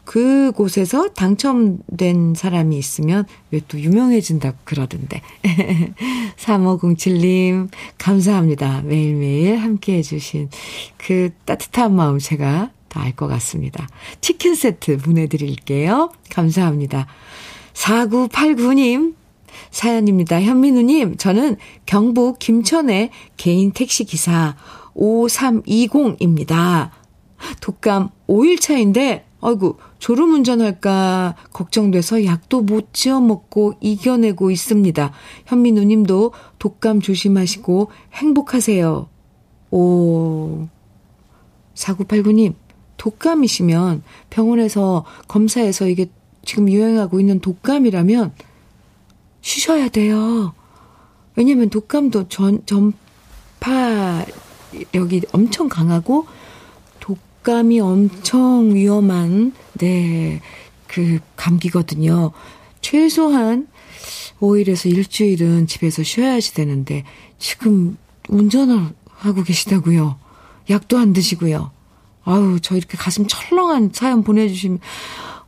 그 0.05 0.51
곳에서 0.51 1.11
당첨된 1.15 2.35
사람이 2.35 2.77
있으면 2.77 3.27
왜 3.53 3.61
또 3.69 3.79
유명해진다고 3.79 4.57
그러던데. 4.65 5.23
3507님, 6.37 7.69
감사합니다. 7.97 8.83
매일매일 8.83 9.59
함께 9.59 9.99
해주신 9.99 10.51
그 10.97 11.31
따뜻한 11.45 11.95
마음 11.95 12.19
제가 12.19 12.73
알 12.95 13.15
것 13.15 13.27
같습니다. 13.27 13.87
치킨 14.21 14.55
세트 14.55 14.99
보내드릴게요. 14.99 16.11
감사합니다. 16.31 17.07
4989님, 17.75 19.15
사연입니다. 19.71 20.41
현민우님, 20.41 21.17
저는 21.17 21.57
경북 21.85 22.39
김천의 22.39 23.11
개인 23.37 23.73
택시 23.73 24.05
기사 24.05 24.57
5320입니다. 24.95 26.91
독감 27.61 28.11
5일 28.29 28.61
차인데, 28.61 29.27
아이고, 29.41 29.79
졸음 29.99 30.33
운전할까 30.35 31.37
걱정돼서 31.53 32.25
약도 32.25 32.63
못 32.63 32.95
지어 32.95 33.21
먹고 33.21 33.75
이겨내고 33.81 34.51
있습니다. 34.51 35.13
현미 35.45 35.73
누님도 35.73 36.33
독감 36.59 37.01
조심하시고 37.01 37.91
행복하세요. 38.15 39.09
오. 39.71 40.69
4989님, 41.75 42.55
독감이시면 42.97 44.03
병원에서 44.31 45.05
검사해서 45.29 45.89
이게 45.89 46.07
지금 46.45 46.71
유행하고 46.71 47.21
있는 47.21 47.41
독감이라면 47.41 48.33
쉬셔야 49.41 49.89
돼요. 49.89 50.55
왜냐면 51.35 51.69
독감도 51.71 52.29
전, 52.29 52.65
전파력이 53.61 54.27
엄청 55.33 55.69
강하고 55.69 56.27
독감이 57.01 57.81
엄청 57.81 58.75
위험한, 58.75 59.53
네, 59.75 60.41
그 60.87 61.19
감기거든요. 61.37 62.33
최소한 62.81 63.69
5일에서 64.41 64.91
일주일은 64.91 65.67
집에서 65.67 66.03
쉬어야지 66.03 66.55
되는데 66.55 67.05
지금 67.39 67.97
운전을 68.29 68.95
하고 69.09 69.43
계시다고요. 69.43 70.19
약도 70.71 70.99
안 70.99 71.13
드시고요. 71.13 71.71
아유, 72.27 72.59
저 72.61 72.77
이렇게 72.77 72.99
가슴 72.99 73.27
철렁한 73.27 73.91
사연 73.95 74.23
보내주시면 74.23 74.81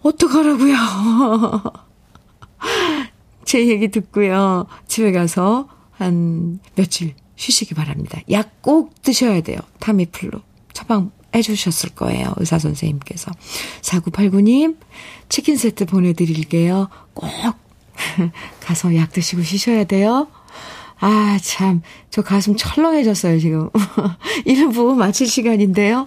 어떡하라고요. 0.02 0.76
제 3.44 3.66
얘기 3.66 3.88
듣고요. 3.88 4.66
집에 4.86 5.10
가서 5.12 5.68
한 5.92 6.60
며칠 6.76 7.14
쉬시기 7.36 7.74
바랍니다. 7.74 8.20
약 8.30 8.60
꼭 8.62 9.00
드셔야 9.02 9.40
돼요. 9.40 9.58
타미플루. 9.80 10.40
처방 10.74 11.10
해주셨을 11.34 11.90
거예요. 11.90 12.34
의사 12.36 12.58
선생님께서. 12.58 13.32
4989님, 13.80 14.76
치킨 15.28 15.56
세트 15.56 15.86
보내드릴게요. 15.86 16.88
꼭 17.14 17.30
가서 18.60 18.94
약 18.94 19.12
드시고 19.12 19.42
쉬셔야 19.42 19.84
돼요. 19.84 20.28
아, 21.00 21.38
참. 21.42 21.80
저 22.10 22.22
가슴 22.22 22.56
철렁해졌어요, 22.56 23.38
지금. 23.40 23.70
1부 24.46 24.94
마칠 24.96 25.26
시간인데요. 25.26 26.06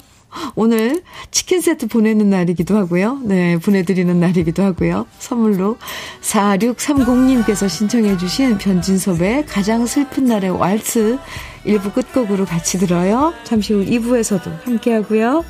오늘 0.55 1.01
치킨 1.31 1.61
세트 1.61 1.87
보내는 1.87 2.29
날이기도 2.29 2.77
하고요. 2.77 3.19
네, 3.23 3.57
보내드리는 3.57 4.19
날이기도 4.19 4.63
하고요. 4.63 5.05
선물로 5.19 5.77
4630님께서 6.21 7.67
신청해주신 7.69 8.57
변진섭의 8.57 9.45
가장 9.45 9.85
슬픈 9.85 10.25
날의 10.25 10.51
왈츠 10.51 11.17
1부 11.65 11.93
끝곡으로 11.93 12.45
같이 12.45 12.77
들어요. 12.79 13.33
잠시 13.43 13.73
후 13.73 13.85
2부에서도 13.85 14.63
함께 14.63 14.93
하고요. 14.95 15.43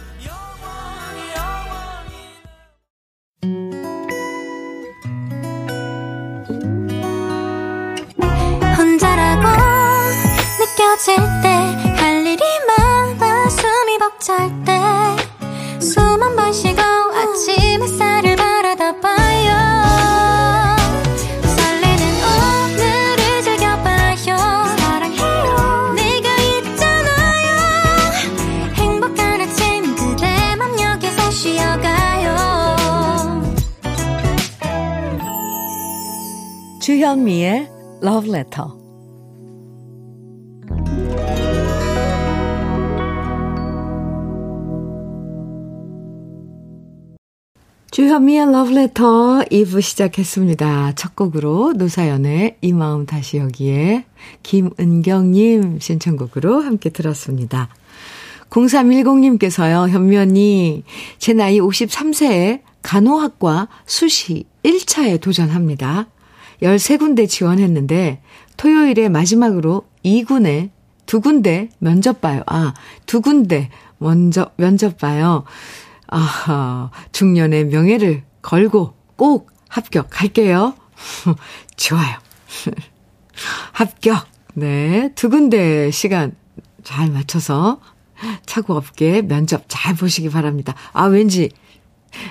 혼자라고 8.77 9.47
느껴질 10.59 11.15
때 11.41 11.70
벅찰 14.21 14.63
때 14.63 14.71
주현미의 36.81 37.69
Love 38.03 38.29
Letter. 38.29 38.80
주현미의 48.01 48.47
Letter 48.47 49.45
2부 49.51 49.79
시작했습니다. 49.79 50.93
첫 50.95 51.15
곡으로 51.15 51.73
노사연의 51.73 52.57
이 52.59 52.73
마음 52.73 53.05
다시 53.05 53.37
여기에 53.37 54.05
김은경님 54.41 55.77
신청곡으로 55.79 56.61
함께 56.61 56.89
들었습니다. 56.89 57.69
0310님께서요, 58.49 59.87
현미 59.87 60.17
언니, 60.17 60.83
제 61.19 61.33
나이 61.33 61.59
53세에 61.59 62.61
간호학과 62.81 63.67
수시 63.85 64.45
1차에 64.63 65.21
도전합니다. 65.21 66.07
13군데 66.63 67.29
지원했는데 67.29 68.23
토요일에 68.57 69.09
마지막으로 69.09 69.83
2군에 70.03 70.71
두 71.05 71.21
군데 71.21 71.69
면접 71.77 72.19
봐요. 72.19 72.41
아, 72.47 72.73
두 73.05 73.21
군데 73.21 73.69
먼저 73.99 74.49
면접 74.57 74.97
봐요. 74.97 75.43
아, 76.11 76.91
중년의 77.11 77.65
명예를 77.65 78.23
걸고 78.41 78.93
꼭 79.15 79.49
합격할게요. 79.69 80.75
좋아요. 81.77 82.17
합격. 83.71 84.27
네. 84.53 85.11
두 85.15 85.29
군데 85.29 85.89
시간 85.91 86.35
잘 86.83 87.09
맞춰서 87.09 87.79
차고 88.45 88.75
없게 88.75 89.21
면접 89.21 89.63
잘 89.67 89.95
보시기 89.95 90.29
바랍니다. 90.29 90.75
아, 90.91 91.05
왠지 91.05 91.49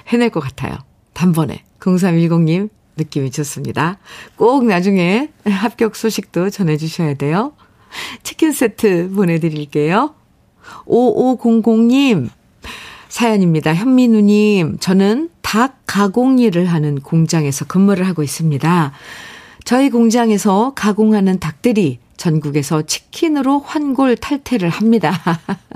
해낼 0.09 0.31
것 0.31 0.41
같아요. 0.41 0.77
단번에. 1.15 1.65
0310님, 1.81 2.69
느낌이 2.97 3.31
좋습니다. 3.31 3.99
꼭 4.37 4.67
나중에 4.67 5.31
합격 5.45 5.97
소식도 5.97 6.51
전해주셔야 6.51 7.15
돼요. 7.15 7.55
치킨 8.23 8.53
세트 8.53 9.11
보내드릴게요. 9.15 10.15
5500님, 10.87 12.29
사연입니다. 13.11 13.75
현민우님, 13.75 14.79
저는 14.79 15.31
닭 15.43 15.79
가공 15.85 16.39
일을 16.39 16.67
하는 16.67 17.01
공장에서 17.01 17.65
근무를 17.67 18.07
하고 18.07 18.23
있습니다. 18.23 18.93
저희 19.65 19.91
공장에서 19.91 20.73
가공하는 20.75 21.41
닭들이 21.41 21.99
전국에서 22.17 22.83
치킨으로 22.83 23.59
환골 23.61 24.17
탈태를 24.17 24.69
합니다. 24.71 25.13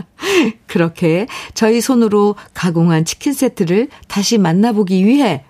그렇게 0.68 1.27
저희 1.55 1.81
손으로 1.81 2.37
가공한 2.55 3.05
치킨 3.05 3.33
세트를 3.33 3.88
다시 4.09 4.38
만나보기 4.38 5.05
위해 5.05 5.44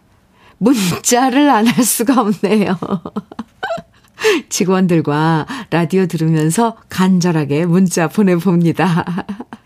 문자를 0.59 1.51
안 1.51 1.66
할 1.66 1.85
수가 1.85 2.20
없네요. 2.20 2.79
직원들과 4.49 5.47
라디오 5.70 6.07
들으면서 6.07 6.77
간절하게 6.88 7.66
문자 7.66 8.09
보내봅니다. 8.09 9.27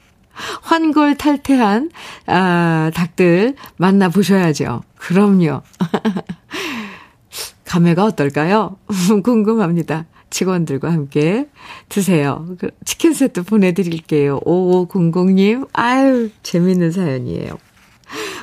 환골 0.63 1.17
탈퇴한, 1.17 1.91
아, 2.27 2.91
닭들 2.95 3.55
만나보셔야죠. 3.77 4.83
그럼요. 4.97 5.63
감회가 7.65 8.05
어떨까요? 8.05 8.77
궁금합니다. 9.25 10.07
직원들과 10.31 10.93
함께 10.93 11.49
드세요. 11.89 12.47
그 12.59 12.71
치킨 12.85 13.15
세트 13.15 13.45
보내드릴게요. 13.45 14.41
5500님, 14.41 15.69
아유, 15.73 16.31
재밌는 16.43 16.93
사연이에요. 16.93 17.59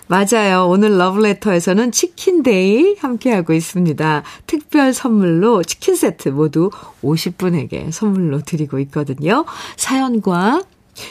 맞아요. 0.07 0.67
오늘 0.69 0.97
러브레터에서는 0.97 1.91
치킨데이 1.91 2.97
함께하고 2.99 3.53
있습니다. 3.53 4.23
특별 4.45 4.93
선물로 4.93 5.63
치킨 5.63 5.95
세트 5.95 6.29
모두 6.29 6.69
50분에게 7.03 7.91
선물로 7.91 8.41
드리고 8.41 8.77
있거든요. 8.79 9.45
사연과 9.77 10.63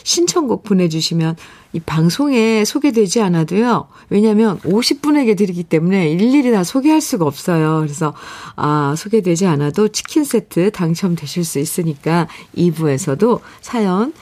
신청곡 0.02 0.62
보내주시면 0.62 1.36
이 1.72 1.80
방송에 1.80 2.64
소개되지 2.64 3.20
않아도요. 3.22 3.88
왜냐면 4.08 4.58
50분에게 4.60 5.36
드리기 5.36 5.64
때문에 5.64 6.10
일일이 6.10 6.52
다 6.52 6.62
소개할 6.64 7.00
수가 7.00 7.26
없어요. 7.26 7.80
그래서 7.80 8.14
아, 8.56 8.94
소개되지 8.96 9.46
않아도 9.46 9.88
치킨 9.88 10.24
세트 10.24 10.70
당첨되실 10.70 11.44
수 11.44 11.58
있으니까 11.58 12.28
2부에서도 12.56 13.40
사연 13.60 14.12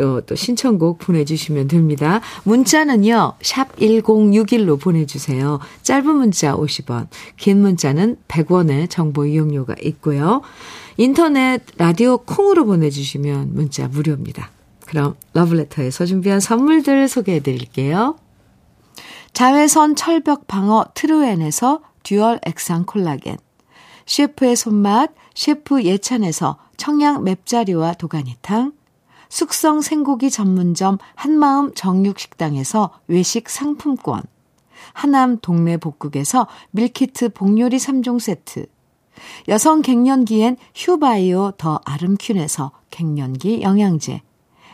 어, 0.00 0.20
또 0.26 0.34
신청곡 0.34 0.98
보내주시면 0.98 1.68
됩니다. 1.68 2.20
문자는요, 2.44 3.34
샵 3.42 3.76
1061로 3.76 4.80
보내주세요. 4.80 5.60
짧은 5.82 6.14
문자 6.14 6.56
50원, 6.56 7.08
긴 7.36 7.60
문자는 7.60 8.16
100원의 8.28 8.88
정보 8.88 9.26
이용료가 9.26 9.74
있고요. 9.82 10.40
인터넷 10.96 11.62
라디오 11.76 12.18
콩으로 12.18 12.64
보내주시면 12.64 13.54
문자 13.54 13.88
무료입니다. 13.88 14.50
그럼 14.88 15.16
러브레터에서 15.34 16.06
준비한 16.06 16.40
선물들 16.40 17.08
소개해 17.08 17.40
드릴게요. 17.40 18.16
자외선 19.34 19.94
철벽 19.94 20.46
방어 20.46 20.86
트루엔에서 20.94 21.82
dual 22.02 22.40
액상 22.46 22.86
콜라겐. 22.86 23.36
셰프의 24.06 24.56
손맛 24.56 25.10
셰프 25.34 25.82
예찬에서 25.84 26.56
청양 26.78 27.22
맵자리와 27.22 27.92
도가니탕. 27.94 28.72
숙성 29.28 29.82
생고기 29.82 30.30
전문점 30.30 30.96
한마음 31.14 31.74
정육식당에서 31.74 32.90
외식 33.08 33.50
상품권, 33.50 34.22
하남 34.94 35.38
동네 35.42 35.76
복국에서 35.76 36.46
밀키트 36.70 37.34
복요리 37.34 37.76
3종 37.76 38.20
세트, 38.20 38.64
여성 39.48 39.82
갱년기엔 39.82 40.56
휴바이오 40.74 41.52
더 41.58 41.78
아름퀸에서 41.84 42.70
갱년기 42.88 43.60
영양제, 43.60 44.22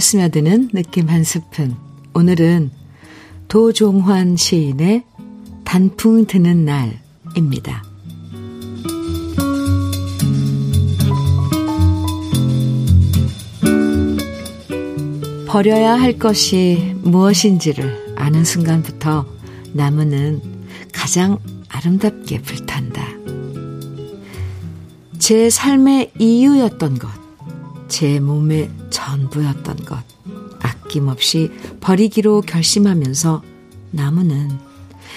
스며드는 0.00 0.70
느낌 0.72 1.08
한 1.08 1.24
스푼. 1.24 1.76
오늘은 2.14 2.70
도종환 3.48 4.36
시인의 4.36 5.04
단풍 5.64 6.26
드는 6.26 6.64
날입니다. 6.64 7.82
버려야 15.46 15.94
할 15.94 16.18
것이 16.18 16.94
무엇인지를 17.02 18.14
아는 18.16 18.44
순간부터 18.44 19.26
나무는 19.72 20.42
가장 20.92 21.38
아름답게 21.68 22.42
불탄다. 22.42 23.02
제 25.18 25.48
삶의 25.50 26.12
이유였던 26.18 26.98
것, 26.98 27.08
제 27.88 28.20
몸의 28.20 28.70
전부였던 28.90 29.76
것, 29.84 29.98
아낌없이 30.60 31.50
버리기로 31.80 32.42
결심하면서 32.42 33.42
나무는 33.92 34.58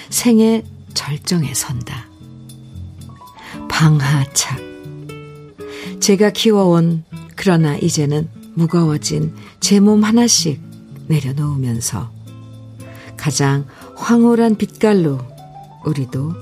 생의 0.08 0.64
절정에 0.94 1.52
선다. 1.54 2.06
방하착. 3.68 4.58
제가 6.00 6.30
키워온 6.30 7.04
그러나 7.36 7.76
이제는 7.76 8.28
무거워진 8.54 9.34
제 9.60 9.80
몸 9.80 10.04
하나씩 10.04 10.60
내려놓으면서 11.08 12.10
가장 13.16 13.66
황홀한 13.96 14.56
빛깔로 14.56 15.18
우리도 15.84 16.32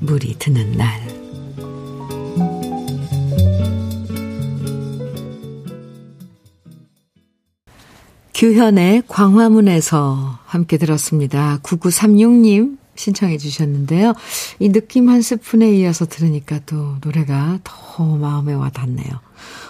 물이 0.00 0.36
드는 0.38 0.72
날. 0.72 1.25
규현의 8.36 9.04
광화문에서 9.08 10.40
함께 10.44 10.76
들었습니다. 10.76 11.58
9936님 11.62 12.76
신청해 12.94 13.38
주셨는데요. 13.38 14.12
이 14.58 14.68
느낌 14.68 15.08
한 15.08 15.22
스푼에 15.22 15.74
이어서 15.76 16.04
들으니까 16.04 16.60
또 16.66 16.96
노래가 17.02 17.60
더 17.64 18.04
마음에 18.04 18.52
와 18.52 18.68
닿네요. 18.68 19.08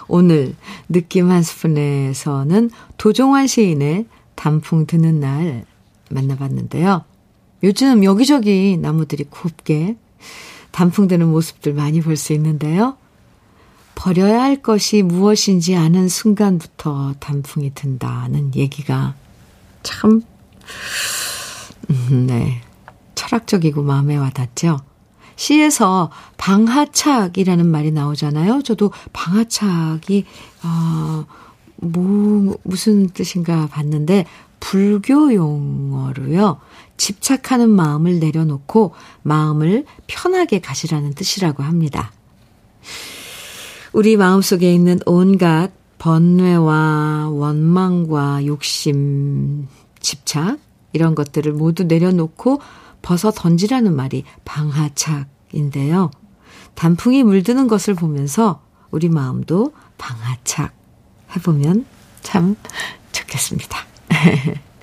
오늘 0.09 0.53
느낌 0.89 1.31
한 1.31 1.43
스푼에서는 1.43 2.69
도종환 2.97 3.47
시인의 3.47 4.05
단풍 4.35 4.85
드는 4.85 5.21
날 5.21 5.63
만나봤는데요. 6.11 7.05
요즘 7.63 8.03
여기저기 8.03 8.77
나무들이 8.81 9.23
곱게 9.23 9.95
단풍 10.71 11.07
드는 11.07 11.29
모습들 11.29 11.73
많이 11.73 12.01
볼 12.01 12.17
수 12.17 12.33
있는데요. 12.33 12.97
버려야 13.97 14.43
할 14.43 14.61
것이 14.61 15.01
무엇인지 15.01 15.75
아는 15.75 16.07
순간부터 16.07 17.15
단풍이 17.19 17.73
든다는 17.73 18.53
얘기가 18.53 19.15
참, 19.81 20.21
음, 21.89 22.27
네. 22.27 22.61
철학적이고 23.15 23.81
마음에 23.81 24.15
와닿죠? 24.15 24.77
시에서 25.35 26.11
방하착이라는 26.37 27.65
말이 27.65 27.91
나오잖아요. 27.91 28.61
저도 28.61 28.91
방하착이, 29.13 30.25
어, 30.63 31.25
뭐, 31.77 32.55
무슨 32.63 33.09
뜻인가 33.09 33.67
봤는데, 33.67 34.25
불교 34.59 35.33
용어로요. 35.33 36.59
집착하는 36.97 37.69
마음을 37.69 38.19
내려놓고 38.19 38.93
마음을 39.23 39.85
편하게 40.05 40.59
가시라는 40.59 41.15
뜻이라고 41.15 41.63
합니다. 41.63 42.11
우리 43.97 44.15
마음속에 44.15 44.71
있는 44.71 44.99
온갖 45.07 45.71
번뇌와 45.97 47.29
원망과 47.31 48.45
욕심, 48.45 49.67
집착, 49.99 50.59
이런 50.93 51.15
것들을 51.15 51.51
모두 51.53 51.83
내려놓고 51.83 52.61
벗어 53.01 53.31
던지라는 53.31 53.95
말이 53.95 54.23
방하착인데요. 54.45 56.11
단풍이 56.75 57.23
물드는 57.23 57.67
것을 57.67 57.95
보면서 57.95 58.61
우리 58.91 59.09
마음도 59.09 59.73
방하착 59.97 60.75
해보면 61.35 61.87
참 62.21 62.55
좋겠습니다. 63.13 63.79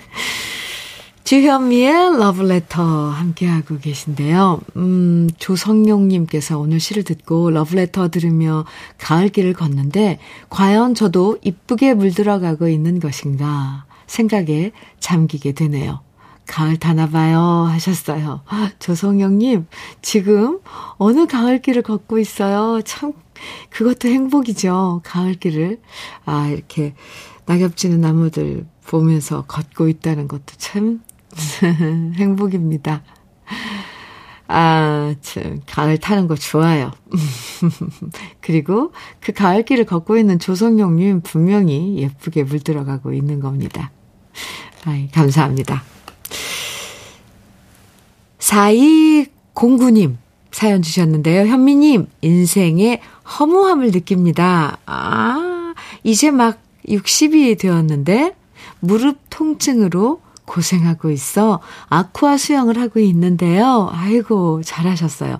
주현미의 1.24 2.18
러브레터 2.18 2.82
함께하고 2.84 3.78
계신데요. 3.78 4.60
음, 4.76 5.30
조성용님께서 5.38 6.58
오늘 6.58 6.80
시를 6.80 7.02
듣고 7.02 7.48
러브레터 7.48 8.08
들으며 8.10 8.66
가을길을 8.98 9.54
걷는데, 9.54 10.18
과연 10.50 10.94
저도 10.94 11.38
이쁘게 11.42 11.94
물들어가고 11.94 12.68
있는 12.68 13.00
것인가 13.00 13.87
생각에 14.06 14.72
잠기게 15.00 15.52
되네요. 15.52 16.00
가을 16.46 16.76
타나봐요 16.76 17.38
하셨어요. 17.40 18.42
조성영님, 18.78 19.66
지금 20.02 20.60
어느 20.98 21.26
가을길을 21.26 21.80
걷고 21.80 22.18
있어요? 22.18 22.82
참, 22.82 23.14
그것도 23.70 24.08
행복이죠. 24.08 25.00
가을길을. 25.04 25.80
아, 26.26 26.48
이렇게 26.48 26.92
낙엽지는 27.46 28.02
나무들 28.02 28.66
보면서 28.87 29.44
걷고 29.46 29.88
있다는 29.88 30.28
것도 30.28 30.52
참 30.58 31.00
행복입니다. 32.14 33.03
아, 34.47 35.14
참, 35.23 35.61
가을 35.66 35.99
타는 35.99 36.29
거 36.29 36.35
좋아요. 36.35 36.92
그리고 38.40 38.92
그 39.20 39.33
가을길을 39.33 39.87
걷고 39.87 40.18
있는 40.18 40.38
조성용님 40.38 41.23
분명히 41.23 41.97
예쁘게 41.99 42.44
물들어가고 42.44 43.12
있는 43.14 43.40
겁니다. 43.40 43.90
아이, 44.85 45.09
감사합니다. 45.11 45.83
4209님 48.38 50.16
사연 50.51 50.83
주셨는데요. 50.83 51.49
현미님, 51.49 52.07
인생의 52.20 53.01
허무함을 53.38 53.90
느낍니다. 53.90 54.79
아, 54.87 55.75
이제 56.05 56.31
막 56.31 56.61
60이 56.87 57.59
되었는데, 57.59 58.37
무릎 58.79 59.18
통증으로 59.31 60.20
고생하고 60.46 61.11
있어 61.11 61.61
아쿠아 61.88 62.37
수영을 62.37 62.78
하고 62.78 63.00
있는데요. 63.00 63.88
아이고, 63.92 64.62
잘하셨어요. 64.62 65.38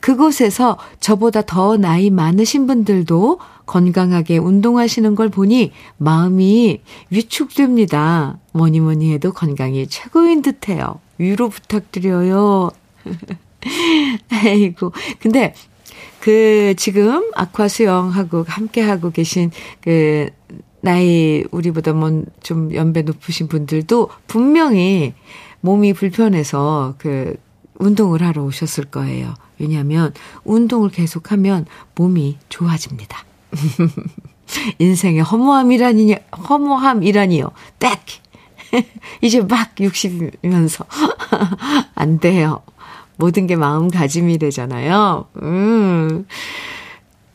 그곳에서 0.00 0.78
저보다 1.00 1.42
더 1.42 1.76
나이 1.76 2.10
많으신 2.10 2.66
분들도 2.66 3.38
건강하게 3.66 4.38
운동하시는 4.38 5.14
걸 5.14 5.28
보니 5.28 5.72
마음이 5.96 6.82
위축됩니다. 7.10 8.38
뭐니 8.52 8.80
뭐니 8.80 9.12
해도 9.12 9.32
건강이 9.32 9.86
최고인 9.86 10.42
듯 10.42 10.68
해요. 10.68 11.00
위로 11.18 11.48
부탁드려요. 11.48 12.70
아이고. 14.30 14.92
근데 15.20 15.54
그 16.20 16.74
지금 16.76 17.30
아쿠아 17.34 17.68
수영하고 17.68 18.44
함께 18.46 18.82
하고 18.82 19.10
계신 19.10 19.50
그 19.80 20.28
나이 20.84 21.42
우리보다 21.50 21.94
뭐좀 21.94 22.74
연배 22.74 23.00
높으신 23.00 23.48
분들도 23.48 24.10
분명히 24.26 25.14
몸이 25.62 25.94
불편해서 25.94 26.96
그 26.98 27.36
운동을 27.78 28.20
하러 28.22 28.44
오셨을 28.44 28.84
거예요. 28.84 29.32
왜냐하면 29.58 30.12
운동을 30.44 30.90
계속하면 30.90 31.64
몸이 31.94 32.36
좋아집니다. 32.50 33.24
인생의 34.78 35.22
허무함이라니, 35.22 36.16
허무함이라니요. 36.50 37.50
딱! 37.78 38.04
이제 39.22 39.40
막 39.40 39.74
60이면서. 39.76 40.84
안 41.94 42.20
돼요. 42.20 42.60
모든 43.16 43.46
게 43.46 43.56
마음가짐이 43.56 44.36
되잖아요. 44.36 45.28
음. 45.40 46.26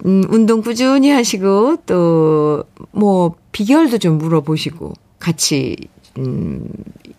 음, 0.06 0.24
운동 0.30 0.62
꾸준히 0.62 1.10
하시고, 1.12 1.78
또, 1.86 2.64
뭐, 2.92 3.36
비결도 3.52 3.98
좀 3.98 4.18
물어보시고, 4.18 4.94
같이, 5.20 5.76
음, 6.18 6.70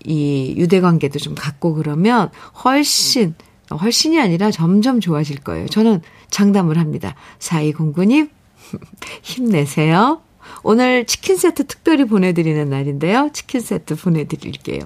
이 0.04 0.54
유대 0.56 0.80
관계도 0.80 1.18
좀 1.18 1.34
갖고 1.34 1.74
그러면 1.74 2.30
훨씬, 2.64 3.34
훨씬이 3.70 4.18
아니라 4.20 4.50
점점 4.50 5.00
좋아질 5.00 5.40
거예요. 5.40 5.66
저는 5.66 6.00
장담을 6.30 6.78
합니다. 6.78 7.14
4209님, 7.38 8.30
힘내세요. 9.22 10.22
오늘 10.62 11.04
치킨 11.06 11.36
세트 11.36 11.66
특별히 11.66 12.04
보내드리는 12.04 12.68
날인데요. 12.68 13.30
치킨 13.32 13.60
세트 13.60 13.96
보내드릴게요. 13.96 14.80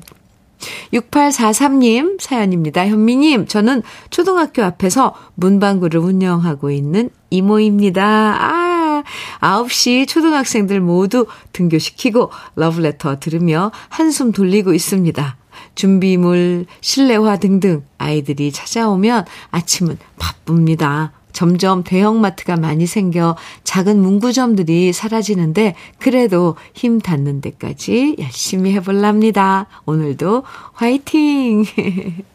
6843님 0.92 2.20
사연입니다. 2.20 2.86
현미님, 2.86 3.46
저는 3.46 3.82
초등학교 4.10 4.62
앞에서 4.62 5.14
문방구를 5.34 6.00
운영하고 6.00 6.70
있는 6.70 7.10
이모입니다. 7.30 8.04
아, 8.04 9.02
9시 9.40 10.06
초등학생들 10.06 10.80
모두 10.80 11.26
등교시키고 11.52 12.30
러브레터 12.56 13.18
들으며 13.18 13.70
한숨 13.88 14.32
돌리고 14.32 14.72
있습니다. 14.72 15.36
준비물, 15.74 16.66
실내화 16.80 17.38
등등 17.38 17.84
아이들이 17.98 18.52
찾아오면 18.52 19.24
아침은 19.50 19.98
바쁩니다. 20.18 21.12
점점 21.34 21.84
대형마트가 21.84 22.56
많이 22.56 22.86
생겨 22.86 23.36
작은 23.64 24.00
문구점들이 24.00 24.94
사라지는데 24.94 25.74
그래도 25.98 26.56
힘 26.72 27.00
닿는 27.00 27.42
데까지 27.42 28.16
열심히 28.18 28.72
해볼랍니다. 28.72 29.66
오늘도 29.84 30.44
화이팅! 30.72 31.64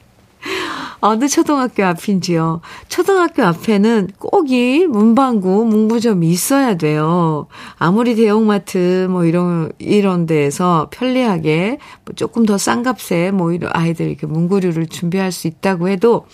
어느 1.02 1.28
초등학교 1.28 1.86
앞인지요. 1.86 2.62
초등학교 2.88 3.44
앞에는 3.44 4.10
꼭 4.20 4.50
이 4.50 4.86
문방구, 4.88 5.66
문구점이 5.66 6.28
있어야 6.30 6.76
돼요. 6.76 7.48
아무리 7.78 8.16
대형마트 8.16 9.08
뭐 9.10 9.26
이런 9.26 9.72
이런 9.78 10.26
데에서 10.26 10.88
편리하게 10.92 11.78
뭐 12.06 12.16
조금 12.16 12.46
더 12.46 12.58
싼 12.58 12.84
값에 12.84 13.32
뭐 13.32 13.52
이런 13.54 13.70
아이들 13.74 14.08
이렇게 14.10 14.28
문구류를 14.28 14.88
준비할 14.88 15.32
수 15.32 15.48
있다고 15.48 15.88
해도 15.90 16.26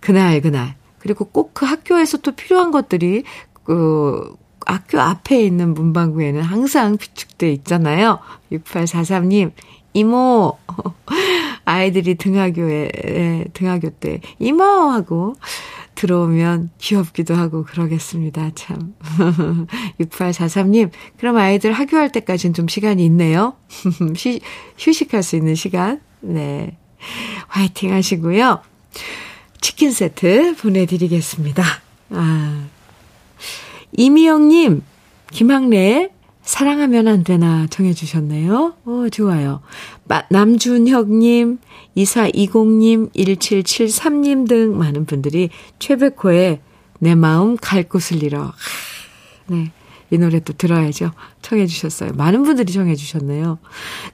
그날 0.00 0.40
그날 0.40 0.76
그리고 1.06 1.24
꼭 1.26 1.54
그 1.54 1.64
학교에서 1.64 2.18
또 2.18 2.32
필요한 2.32 2.72
것들이 2.72 3.22
그 3.62 4.34
학교 4.66 5.00
앞에 5.00 5.40
있는 5.40 5.72
문방구에는 5.72 6.42
항상 6.42 6.96
비축돼 6.96 7.52
있잖아요. 7.52 8.18
6843님, 8.50 9.52
이모, 9.92 10.58
아이들이 11.64 12.16
등하교에, 12.16 13.44
등하교 13.52 13.90
때, 14.00 14.20
이모! 14.40 14.64
하고 14.64 15.36
들어오면 15.94 16.70
귀엽기도 16.78 17.36
하고 17.36 17.62
그러겠습니다. 17.64 18.50
참. 18.56 18.94
6843님, 20.00 20.90
그럼 21.18 21.36
아이들 21.36 21.72
학교할 21.72 22.10
때까지는 22.10 22.52
좀 22.52 22.66
시간이 22.66 23.04
있네요. 23.06 23.54
휴식할 24.76 25.22
수 25.22 25.36
있는 25.36 25.54
시간. 25.54 26.00
네. 26.20 26.76
화이팅 27.46 27.92
하시고요. 27.92 28.60
치킨 29.66 29.90
세트 29.90 30.54
보내드리겠습니다. 30.58 31.64
아. 32.10 32.66
이미영님, 33.96 34.82
김학래의 35.32 36.10
사랑하면 36.44 37.08
안 37.08 37.24
되나 37.24 37.66
정해주셨네요. 37.68 38.74
어, 38.84 39.06
좋아요. 39.10 39.62
남준혁님, 40.30 41.58
2420님, 41.96 43.12
1773님 43.12 44.48
등 44.48 44.78
많은 44.78 45.04
분들이 45.04 45.50
최백호의 45.80 46.60
내 47.00 47.16
마음 47.16 47.56
갈 47.56 47.82
곳을 47.82 48.22
잃어. 48.22 48.52
네. 49.48 49.72
이 50.12 50.18
노래 50.18 50.38
또 50.38 50.52
들어야죠. 50.52 51.10
청해주셨어요. 51.42 52.12
많은 52.12 52.44
분들이 52.44 52.72
청해주셨네요. 52.72 53.58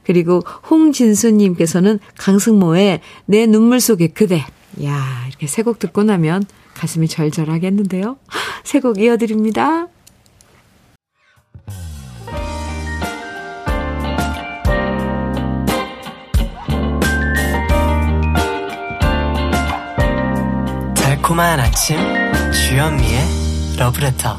그리고 0.03 0.41
홍진수님께서는 0.71 1.99
강승모의 2.17 3.01
내 3.27 3.45
눈물 3.45 3.79
속에 3.79 4.07
그대. 4.07 4.43
야 4.83 5.25
이렇게 5.27 5.47
세 5.47 5.63
곡 5.63 5.79
듣고 5.79 6.03
나면 6.03 6.45
가슴이 6.73 7.07
절절하겠는데요. 7.07 8.17
세 8.63 8.79
곡 8.79 8.99
이어드립니다. 8.99 9.87
달콤한 20.95 21.59
아침 21.59 21.97
주현미의 22.51 23.19
러브레터 23.77 24.37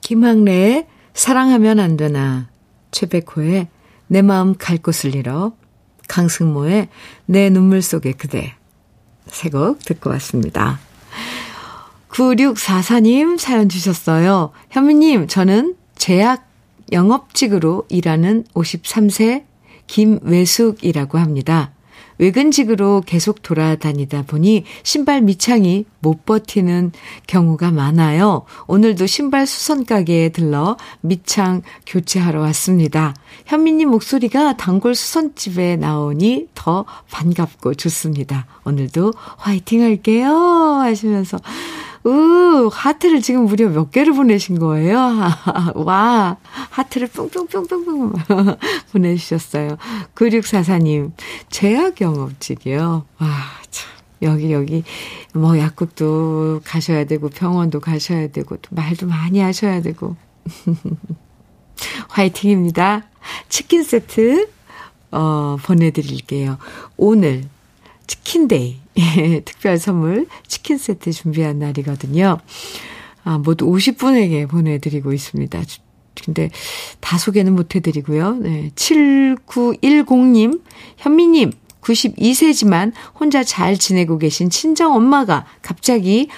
김학래의 0.00 0.86
사랑하면 1.14 1.78
안 1.80 1.96
되나 1.96 2.48
최백호의 2.90 3.68
내 4.08 4.22
마음 4.22 4.54
갈 4.56 4.78
곳을 4.78 5.14
잃어 5.14 5.52
강승모의 6.08 6.88
내 7.26 7.50
눈물 7.50 7.82
속에 7.82 8.12
그대. 8.12 8.54
세 9.28 9.48
곡 9.50 9.78
듣고 9.84 10.10
왔습니다. 10.10 10.78
9644님 12.10 13.38
사연 13.38 13.68
주셨어요. 13.68 14.52
현미님, 14.70 15.26
저는 15.26 15.74
제약 15.96 16.48
영업직으로 16.92 17.86
일하는 17.88 18.44
53세 18.54 19.44
김외숙이라고 19.86 21.18
합니다. 21.18 21.73
외근직으로 22.18 23.02
계속 23.06 23.42
돌아다니다 23.42 24.22
보니 24.22 24.64
신발 24.82 25.22
밑창이 25.22 25.84
못 26.00 26.24
버티는 26.26 26.92
경우가 27.26 27.70
많아요. 27.70 28.42
오늘도 28.66 29.06
신발 29.06 29.46
수선 29.46 29.84
가게에 29.84 30.28
들러 30.30 30.76
밑창 31.00 31.62
교체하러 31.86 32.40
왔습니다. 32.40 33.14
현미님 33.46 33.90
목소리가 33.90 34.56
단골 34.56 34.94
수선집에 34.94 35.76
나오니 35.76 36.48
더 36.54 36.84
반갑고 37.10 37.74
좋습니다. 37.74 38.46
오늘도 38.64 39.12
화이팅 39.38 39.82
할게요. 39.82 40.28
하시면서 40.28 41.38
우, 42.04 42.68
하트를 42.70 43.22
지금 43.22 43.46
무려 43.46 43.68
몇 43.70 43.90
개를 43.90 44.12
보내신 44.12 44.58
거예요? 44.58 44.98
와, 45.74 46.36
하트를 46.70 47.08
뿅뿅뿅뿅뿅 47.08 48.12
보내주셨어요. 48.92 49.78
9644님, 50.14 51.12
제약 51.48 52.00
영업직이요. 52.00 53.06
와, 53.18 53.28
참. 53.70 53.90
여기, 54.22 54.52
여기, 54.52 54.84
뭐, 55.32 55.58
약국도 55.58 56.60
가셔야 56.64 57.04
되고, 57.04 57.28
병원도 57.28 57.80
가셔야 57.80 58.28
되고, 58.28 58.56
또 58.56 58.68
말도 58.74 59.06
많이 59.06 59.40
하셔야 59.40 59.80
되고. 59.80 60.16
화이팅입니다. 62.08 63.04
치킨 63.48 63.82
세트, 63.82 64.48
어, 65.10 65.56
보내드릴게요. 65.62 66.58
오늘 66.96 67.44
치킨데이. 68.06 68.80
특별 69.44 69.78
선물 69.78 70.26
치킨 70.46 70.78
세트 70.78 71.12
준비한 71.12 71.58
날이거든요. 71.58 72.38
아, 73.24 73.38
모두 73.38 73.66
50분에게 73.66 74.48
보내드리고 74.48 75.12
있습니다. 75.12 75.62
근데 76.24 76.50
다 77.00 77.18
소개는 77.18 77.54
못 77.54 77.74
해드리고요. 77.74 78.36
네. 78.36 78.70
7910님, 78.76 80.62
현미님, 80.96 81.52
92세지만 81.80 82.92
혼자 83.18 83.42
잘 83.42 83.76
지내고 83.76 84.18
계신 84.18 84.48
친정 84.48 84.94
엄마가 84.94 85.44
갑자기 85.60 86.28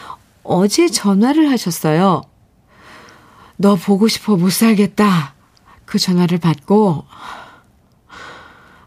어제 0.43 0.89
전화를 0.89 1.51
하셨어요. 1.51 2.23
너 3.57 3.77
보고 3.77 4.09
싶어 4.09 4.37
못 4.37 4.51
살겠다. 4.51 5.35
그 5.85 5.99
전화를 5.99 6.39
받고 6.39 7.05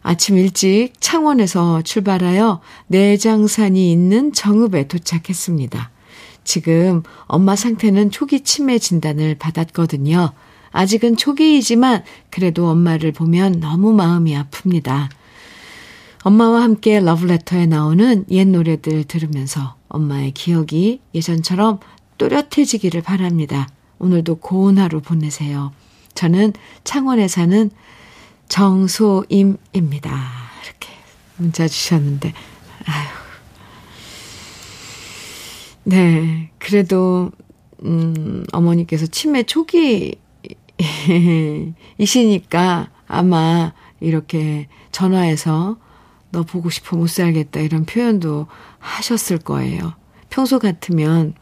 아침 0.09 0.39
일찍 0.39 0.93
창원에서 0.99 1.83
출발하여 1.83 2.61
내장산이 2.87 3.91
있는 3.91 4.33
정읍에 4.33 4.87
도착했습니다. 4.87 5.91
지금 6.43 7.03
엄마 7.27 7.55
상태는 7.55 8.09
초기 8.09 8.39
치매 8.39 8.79
진단을 8.79 9.35
받았거든요. 9.35 10.31
아직은 10.71 11.15
초기이지만 11.15 12.03
그래도 12.31 12.69
엄마를 12.69 13.11
보면 13.11 13.59
너무 13.59 13.93
마음이 13.93 14.35
아픕니다. 14.35 15.09
엄마와 16.23 16.63
함께 16.63 16.99
러브레터에 16.99 17.67
나오는 17.67 18.25
옛 18.31 18.47
노래들 18.47 19.03
들으면서 19.03 19.75
엄마의 19.89 20.31
기억이 20.31 21.01
예전처럼 21.13 21.77
또렷해지기를 22.17 23.03
바랍니다. 23.03 23.69
오늘도 23.99 24.37
고운 24.37 24.79
하루 24.79 25.01
보내세요. 25.01 25.71
저는 26.15 26.53
창원에 26.83 27.27
사는 27.27 27.69
정소임입니다. 28.49 30.09
이렇게 30.63 30.89
문자 31.37 31.67
주셨는데, 31.67 32.33
아유. 32.85 33.07
네. 35.85 36.51
그래도, 36.59 37.31
음, 37.83 38.43
어머니께서 38.51 39.07
치매 39.07 39.43
초기 39.43 40.19
이시니까 41.97 42.89
아마 43.07 43.73
이렇게 43.99 44.67
전화해서 44.91 45.77
너 46.31 46.43
보고 46.43 46.69
싶어 46.69 46.95
못 46.95 47.07
살겠다 47.07 47.59
이런 47.59 47.85
표현도 47.85 48.47
하셨을 48.79 49.39
거예요. 49.39 49.93
평소 50.29 50.59
같으면 50.59 51.33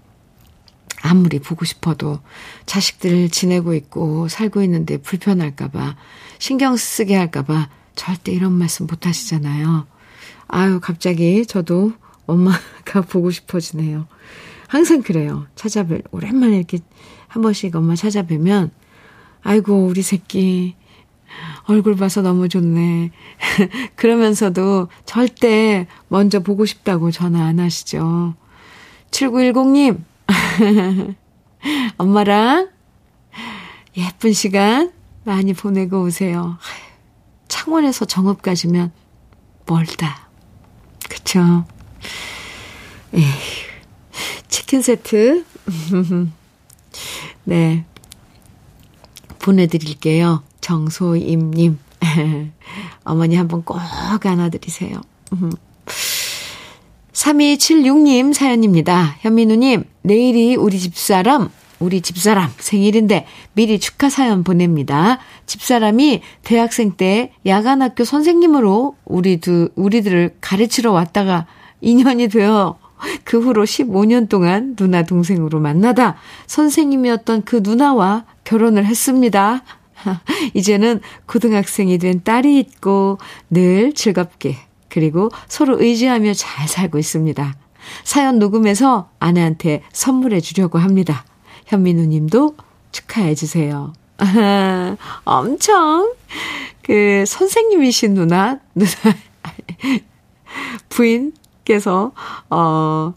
아무리 1.02 1.39
보고 1.39 1.66
싶어도 1.66 2.20
자식들 2.66 3.30
지내고 3.30 3.74
있고 3.74 4.28
살고 4.28 4.62
있는데 4.64 4.98
불편할까봐 4.98 5.95
신경 6.39 6.76
쓰게 6.76 7.16
할까봐 7.16 7.70
절대 7.95 8.32
이런 8.32 8.54
말씀 8.54 8.88
못 8.88 9.06
하시잖아요. 9.06 9.88
아유, 10.48 10.80
갑자기 10.82 11.45
저도 11.45 11.93
엄마가 12.26 13.02
보고 13.10 13.32
싶어지네요. 13.32 14.08
항상 14.68 15.02
그래요. 15.02 15.48
찾아뵐, 15.56 16.04
오랜만에 16.12 16.58
이렇게 16.58 16.80
한 17.28 17.41
번씩 17.41 17.76
엄마 17.76 17.95
찾아뵈면 17.95 18.72
아이고, 19.43 19.86
우리 19.88 20.02
새끼. 20.02 20.76
얼굴 21.64 21.95
봐서 21.98 22.22
너무 22.22 22.48
좋네. 22.48 23.12
그러면서도 23.95 24.88
절대 25.06 25.88
먼저 26.08 26.39
보고 26.39 26.66
싶다고 26.66 27.12
전화 27.12 27.45
안 27.45 27.60
하시죠. 27.60 28.36
7910님, 29.12 30.02
엄마랑 31.97 32.70
예쁜 33.95 34.34
시간 34.34 34.91
많이 35.24 35.53
보내고 35.53 36.03
오세요. 36.03 36.58
창원에서 37.47 38.05
정읍까지면 38.05 38.91
멀다. 39.66 40.30
그쵸? 41.10 41.66
에휴, 43.14 43.24
치킨 44.47 44.82
세트. 44.82 45.45
네. 47.43 47.86
보내드릴게요. 49.39 50.43
정소임님. 50.62 51.80
어머니 53.03 53.36
한번 53.36 53.64
꼭 53.64 53.78
안아드리세요. 54.26 55.01
3276님 57.28 58.34
사연입니다. 58.34 59.17
현민우님, 59.19 59.84
내일이 60.03 60.55
우리 60.55 60.80
집사람, 60.80 61.49
우리 61.78 61.99
집사람 61.99 62.49
생일인데 62.57 63.25
미리 63.53 63.80
축하 63.80 64.09
사연 64.09 64.45
보냅니다. 64.45 65.19
집사람이 65.45 66.21
대학생 66.43 66.93
때 66.93 67.34
야간 67.45 67.82
학교 67.82 68.05
선생님으로 68.05 68.95
우리 69.03 69.41
두, 69.41 69.69
우리들을 69.75 70.36
가르치러 70.39 70.93
왔다가 70.93 71.47
인연이 71.82 72.30
되어 72.30 72.78
그 73.25 73.41
후로 73.41 73.65
15년 73.65 74.30
동안 74.30 74.75
누나 74.78 75.03
동생으로 75.03 75.59
만나다 75.59 76.15
선생님이었던 76.47 77.43
그 77.43 77.59
누나와 77.61 78.23
결혼을 78.45 78.86
했습니다. 78.86 79.63
이제는 80.53 81.01
고등학생이 81.25 81.97
된 81.97 82.23
딸이 82.23 82.57
있고 82.59 83.17
늘 83.49 83.91
즐겁게 83.93 84.55
그리고 84.89 85.29
서로 85.47 85.81
의지하며 85.81 86.33
잘 86.33 86.67
살고 86.67 86.97
있습니다. 86.97 87.55
사연 88.03 88.39
녹음해서 88.39 89.09
아내한테 89.19 89.83
선물해 89.91 90.41
주려고 90.41 90.77
합니다. 90.77 91.25
현민우 91.67 92.05
님도 92.05 92.55
축하해 92.91 93.35
주세요. 93.35 93.93
엄청 95.25 96.13
그 96.81 97.23
선생님이신 97.27 98.13
누나 98.13 98.59
누나 98.73 98.91
부인께서 100.89 102.13
어, 102.49 103.13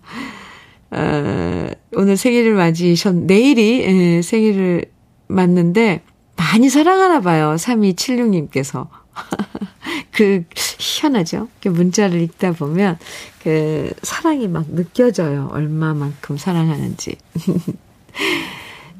어 0.91 1.67
오늘 1.95 2.17
생일을 2.17 2.55
맞이셨 2.55 3.15
내일이 3.15 3.81
예, 3.83 4.23
생일을 4.23 4.85
맞는데 5.29 6.03
많이 6.37 6.69
사랑하나 6.69 7.21
봐요. 7.21 7.55
3276님께서. 7.57 8.89
그, 10.13 10.45
희한하죠? 10.79 11.49
문자를 11.65 12.21
읽다 12.23 12.53
보면, 12.53 12.99
그, 13.43 13.93
사랑이 14.03 14.49
막 14.49 14.67
느껴져요. 14.71 15.49
얼마만큼 15.53 16.37
사랑하는지. 16.37 17.17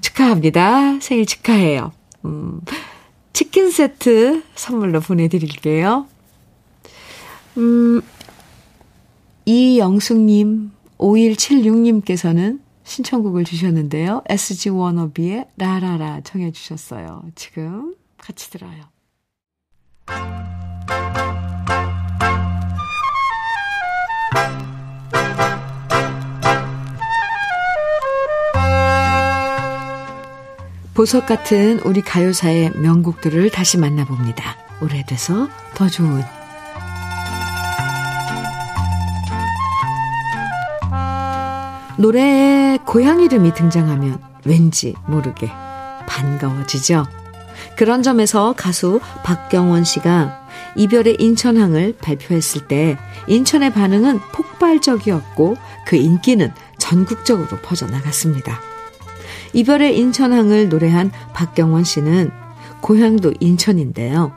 축하합니다. 0.01 1.01
생일 1.01 1.27
축하해요. 1.27 1.93
음, 2.25 2.61
치킨 3.33 3.71
세트 3.71 4.43
선물로 4.55 5.01
보내드릴게요. 5.01 6.07
음, 7.57 8.01
이영숙님, 9.47 10.73
5176님께서는 10.99 12.61
신청곡을 12.85 13.45
주셨는데요. 13.45 14.23
SG 14.29 14.71
워너비의 14.71 15.47
라라라 15.57 16.23
청해 16.23 16.53
주셨어요. 16.53 17.23
지금 17.35 17.95
같이 18.19 18.51
들어요. 18.51 18.83
보석 31.01 31.25
같은 31.25 31.81
우리 31.87 32.03
가요사의 32.03 32.73
명곡들을 32.77 33.49
다시 33.49 33.79
만나봅니다. 33.79 34.57
오래돼서 34.83 35.49
더 35.75 35.89
좋은 35.89 36.23
노래에 41.97 42.79
고향 42.85 43.23
이름이 43.23 43.55
등장하면 43.55 44.21
왠지 44.45 44.95
모르게 45.07 45.51
반가워지죠. 46.07 47.07
그런 47.77 48.03
점에서 48.03 48.53
가수 48.55 49.01
박경원 49.23 49.85
씨가 49.85 50.40
이별의 50.77 51.17
인천항을 51.19 51.95
발표했을 52.01 52.69
때 52.69 52.97
인천의 53.27 53.73
반응은 53.73 54.21
폭발적이었고 54.33 55.57
그 55.87 55.97
인기는 55.97 56.53
전국적으로 56.79 57.59
퍼져나갔습니다. 57.63 58.61
이별의 59.53 59.99
인천항을 59.99 60.69
노래한 60.69 61.11
박경원 61.35 61.85
씨는 61.85 62.31
고향도 62.81 63.35
인천인데요. 63.41 64.33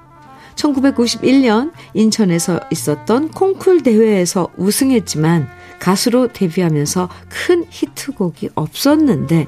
1991년 0.55 1.71
인천에서 1.93 2.59
있었던 2.71 3.29
콩쿨 3.29 3.83
대회에서 3.83 4.49
우승했지만 4.57 5.47
가수로 5.79 6.31
데뷔하면서 6.31 7.09
큰 7.29 7.65
히트곡이 7.69 8.49
없었는데 8.55 9.45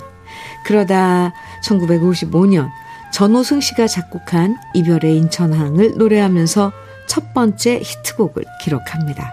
그러다 0.66 1.34
1955년 1.64 2.70
전호승 3.16 3.62
씨가 3.62 3.88
작곡한 3.88 4.58
이별의 4.74 5.16
인천항을 5.16 5.94
노래하면서 5.96 6.74
첫 7.08 7.34
번째 7.34 7.80
히트곡을 7.82 8.44
기록합니다. 8.62 9.32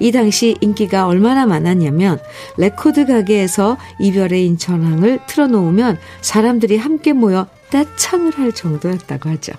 이 0.00 0.12
당시 0.12 0.58
인기가 0.60 1.06
얼마나 1.06 1.46
많았냐면 1.46 2.20
레코드 2.58 3.06
가게에서 3.06 3.78
이별의 4.00 4.44
인천항을 4.48 5.20
틀어놓으면 5.26 5.96
사람들이 6.20 6.76
함께 6.76 7.14
모여 7.14 7.46
떼창을 7.70 8.36
할 8.36 8.52
정도였다고 8.52 9.30
하죠. 9.30 9.54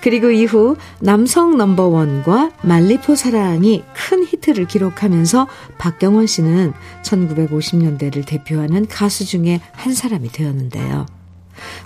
그리고 0.00 0.30
이후 0.30 0.78
남성 1.00 1.58
넘버원과 1.58 2.52
말리포 2.62 3.16
사랑이 3.16 3.84
큰 3.92 4.24
히트를 4.24 4.66
기록하면서 4.66 5.46
박경원 5.76 6.26
씨는 6.26 6.72
1950년대를 7.02 8.24
대표하는 8.24 8.88
가수 8.88 9.26
중에 9.26 9.60
한 9.72 9.92
사람이 9.92 10.30
되었는데요. 10.32 11.04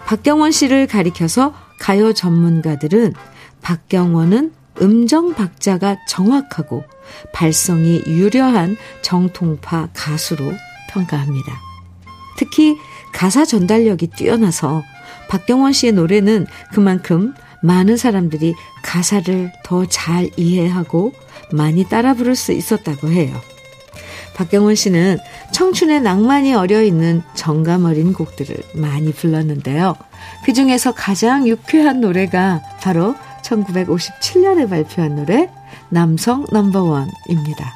박경원 0.07 0.51
씨를 0.53 0.87
가리켜서 0.87 1.55
가요 1.79 2.13
전문가들은 2.13 3.15
박경원은 3.63 4.53
음정 4.81 5.35
박자가 5.35 5.99
정확하고 6.09 6.85
발성이 7.33 8.03
유려한 8.07 8.77
정통파 9.03 9.89
가수로 9.95 10.53
평가합니다. 10.91 11.53
특히 12.39 12.77
가사 13.13 13.45
전달력이 13.45 14.09
뛰어나서 14.09 14.83
박경원 15.29 15.73
씨의 15.73 15.93
노래는 15.93 16.47
그만큼 16.73 17.35
많은 17.63 17.97
사람들이 17.97 18.55
가사를 18.83 19.53
더 19.65 19.85
잘 19.87 20.31
이해하고 20.37 21.13
많이 21.53 21.85
따라 21.85 22.15
부를 22.15 22.35
수 22.35 22.53
있었다고 22.53 23.11
해요. 23.11 23.39
박경원 24.35 24.75
씨는 24.75 25.19
청춘의 25.53 26.01
낭만이 26.01 26.55
어려 26.55 26.83
있는 26.83 27.23
정감 27.35 27.85
어린 27.85 28.13
곡들을 28.13 28.57
많이 28.75 29.13
불렀는데요. 29.13 29.97
그 30.45 30.53
중에서 30.53 30.93
가장 30.93 31.47
유쾌한 31.47 32.01
노래가 32.01 32.63
바로 32.81 33.15
1957년에 33.43 34.69
발표한 34.69 35.17
노래 35.17 35.51
남성 35.89 36.47
넘버원입니다. 36.53 37.75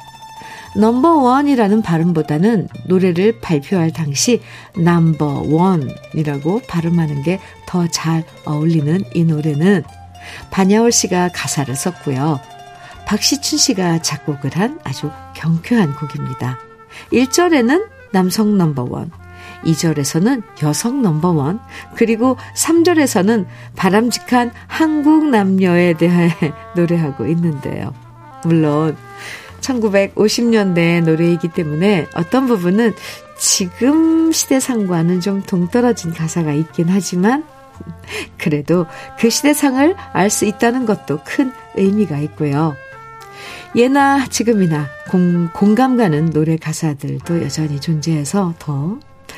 넘버원이라는 0.77 1.81
발음보다는 1.81 2.67
노래를 2.87 3.39
발표할 3.39 3.91
당시 3.93 4.41
넘버원이라고 4.75 6.61
발음하는 6.67 7.23
게 7.23 7.39
더 7.65 7.87
잘 7.87 8.23
어울리는 8.45 9.03
이 9.13 9.23
노래는 9.23 9.83
반야월 10.51 10.91
씨가 10.91 11.29
가사를 11.33 11.73
썼고요. 11.75 12.39
박시춘 13.05 13.57
씨가 13.57 14.01
작곡을 14.01 14.51
한 14.55 14.79
아주 14.83 15.11
경쾌한 15.35 15.95
곡입니다. 15.95 16.57
1절에는 17.11 17.87
남성 18.11 18.57
넘버원, 18.57 19.11
2절에서는 19.63 20.43
여성 20.63 21.01
넘버원, 21.01 21.59
그리고 21.95 22.37
3절에서는 22.55 23.45
바람직한 23.75 24.51
한국 24.67 25.29
남녀에 25.29 25.93
대해 25.93 26.31
노래하고 26.75 27.27
있는데요. 27.27 27.93
물론 28.43 28.95
1950년대 29.61 31.03
노래이기 31.03 31.49
때문에 31.49 32.07
어떤 32.15 32.47
부분은 32.47 32.93
지금 33.37 34.31
시대상과는 34.31 35.19
좀 35.21 35.41
동떨어진 35.41 36.13
가사가 36.13 36.53
있긴 36.53 36.87
하지만 36.89 37.43
그래도 38.37 38.85
그 39.19 39.29
시대상을 39.29 39.95
알 40.13 40.29
수 40.29 40.45
있다는 40.45 40.85
것도 40.85 41.19
큰 41.25 41.51
의미가 41.75 42.19
있고요. 42.19 42.75
예나 43.75 44.25
지금이나 44.27 44.87
공, 45.09 45.49
공감 45.51 45.97
가는 45.97 46.29
노래 46.29 46.55
가사들도 46.55 47.43
여전히 47.43 47.81
존재해서 47.81 48.53
더 48.57 48.97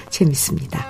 재밌습니다. 0.09 0.85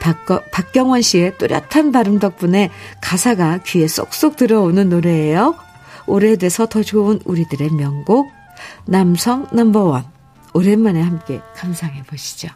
박거, 0.00 0.42
박경원 0.52 1.02
씨의 1.02 1.36
또렷한 1.36 1.90
발음 1.90 2.20
덕분에 2.20 2.70
가사가 3.02 3.58
귀에 3.64 3.88
쏙쏙 3.88 4.36
들어오는 4.36 4.88
노래예요. 4.88 5.56
오래돼서 6.06 6.66
더 6.66 6.82
좋은 6.82 7.20
우리들의 7.24 7.70
명곡 7.70 8.30
남성 8.86 9.46
넘버원 9.52 10.04
오랜만에 10.54 11.02
함께 11.02 11.40
감상해 11.56 12.02
보시죠. 12.04 12.48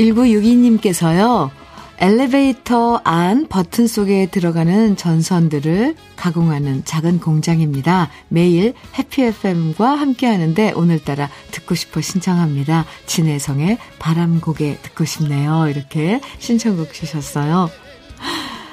1962님께서요, 0.00 1.50
엘리베이터 1.98 3.00
안 3.04 3.46
버튼 3.46 3.86
속에 3.86 4.26
들어가는 4.30 4.96
전선들을 4.96 5.94
가공하는 6.16 6.86
작은 6.86 7.20
공장입니다. 7.20 8.08
매일 8.28 8.72
해피FM과 8.98 9.90
함께 9.90 10.26
하는데 10.26 10.72
오늘따라 10.72 11.28
듣고 11.50 11.74
싶어 11.74 12.00
신청합니다. 12.00 12.86
진혜성의 13.04 13.76
바람고개 13.98 14.78
듣고 14.80 15.04
싶네요. 15.04 15.68
이렇게 15.68 16.20
신청곡 16.38 16.94
주셨어요. 16.94 17.68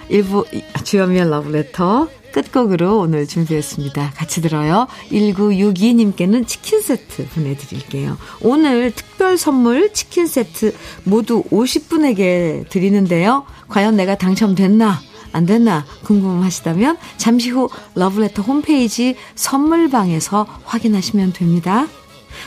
일부 0.08 0.46
주연미의 0.86 1.30
러브레터 1.30 2.08
끝곡으로 2.32 3.00
오늘 3.00 3.28
준비했습니다. 3.28 4.12
같이 4.16 4.42
들어요. 4.42 4.88
1962님께는 5.12 6.48
치킨 6.48 6.82
세트 6.82 7.28
보내드릴게요. 7.30 8.18
오늘 8.42 8.92
특별 8.92 9.38
선물 9.38 9.94
치킨 9.94 10.28
세트 10.28 10.74
모두 11.04 11.44
50분에게 11.44 12.70
드리는데요. 12.70 13.46
과연 13.68 13.96
내가 13.96 14.16
당첨됐나? 14.16 15.02
안 15.34 15.46
됐나 15.46 15.86
궁금하시다면 16.04 16.98
잠시 17.18 17.50
후 17.50 17.70
러브레터 17.96 18.42
홈페이지 18.42 19.16
선물방에서 19.36 20.48
확인하시면 20.64 21.34
됩니다. 21.34 21.88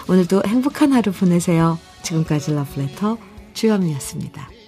오늘도 0.08 0.42
행복한 0.46 0.92
하루 0.92 1.12
보내세요. 1.12 1.78
지금까지 2.02 2.52
러브레터 2.52 3.18
주현미였습니다. 3.54 4.59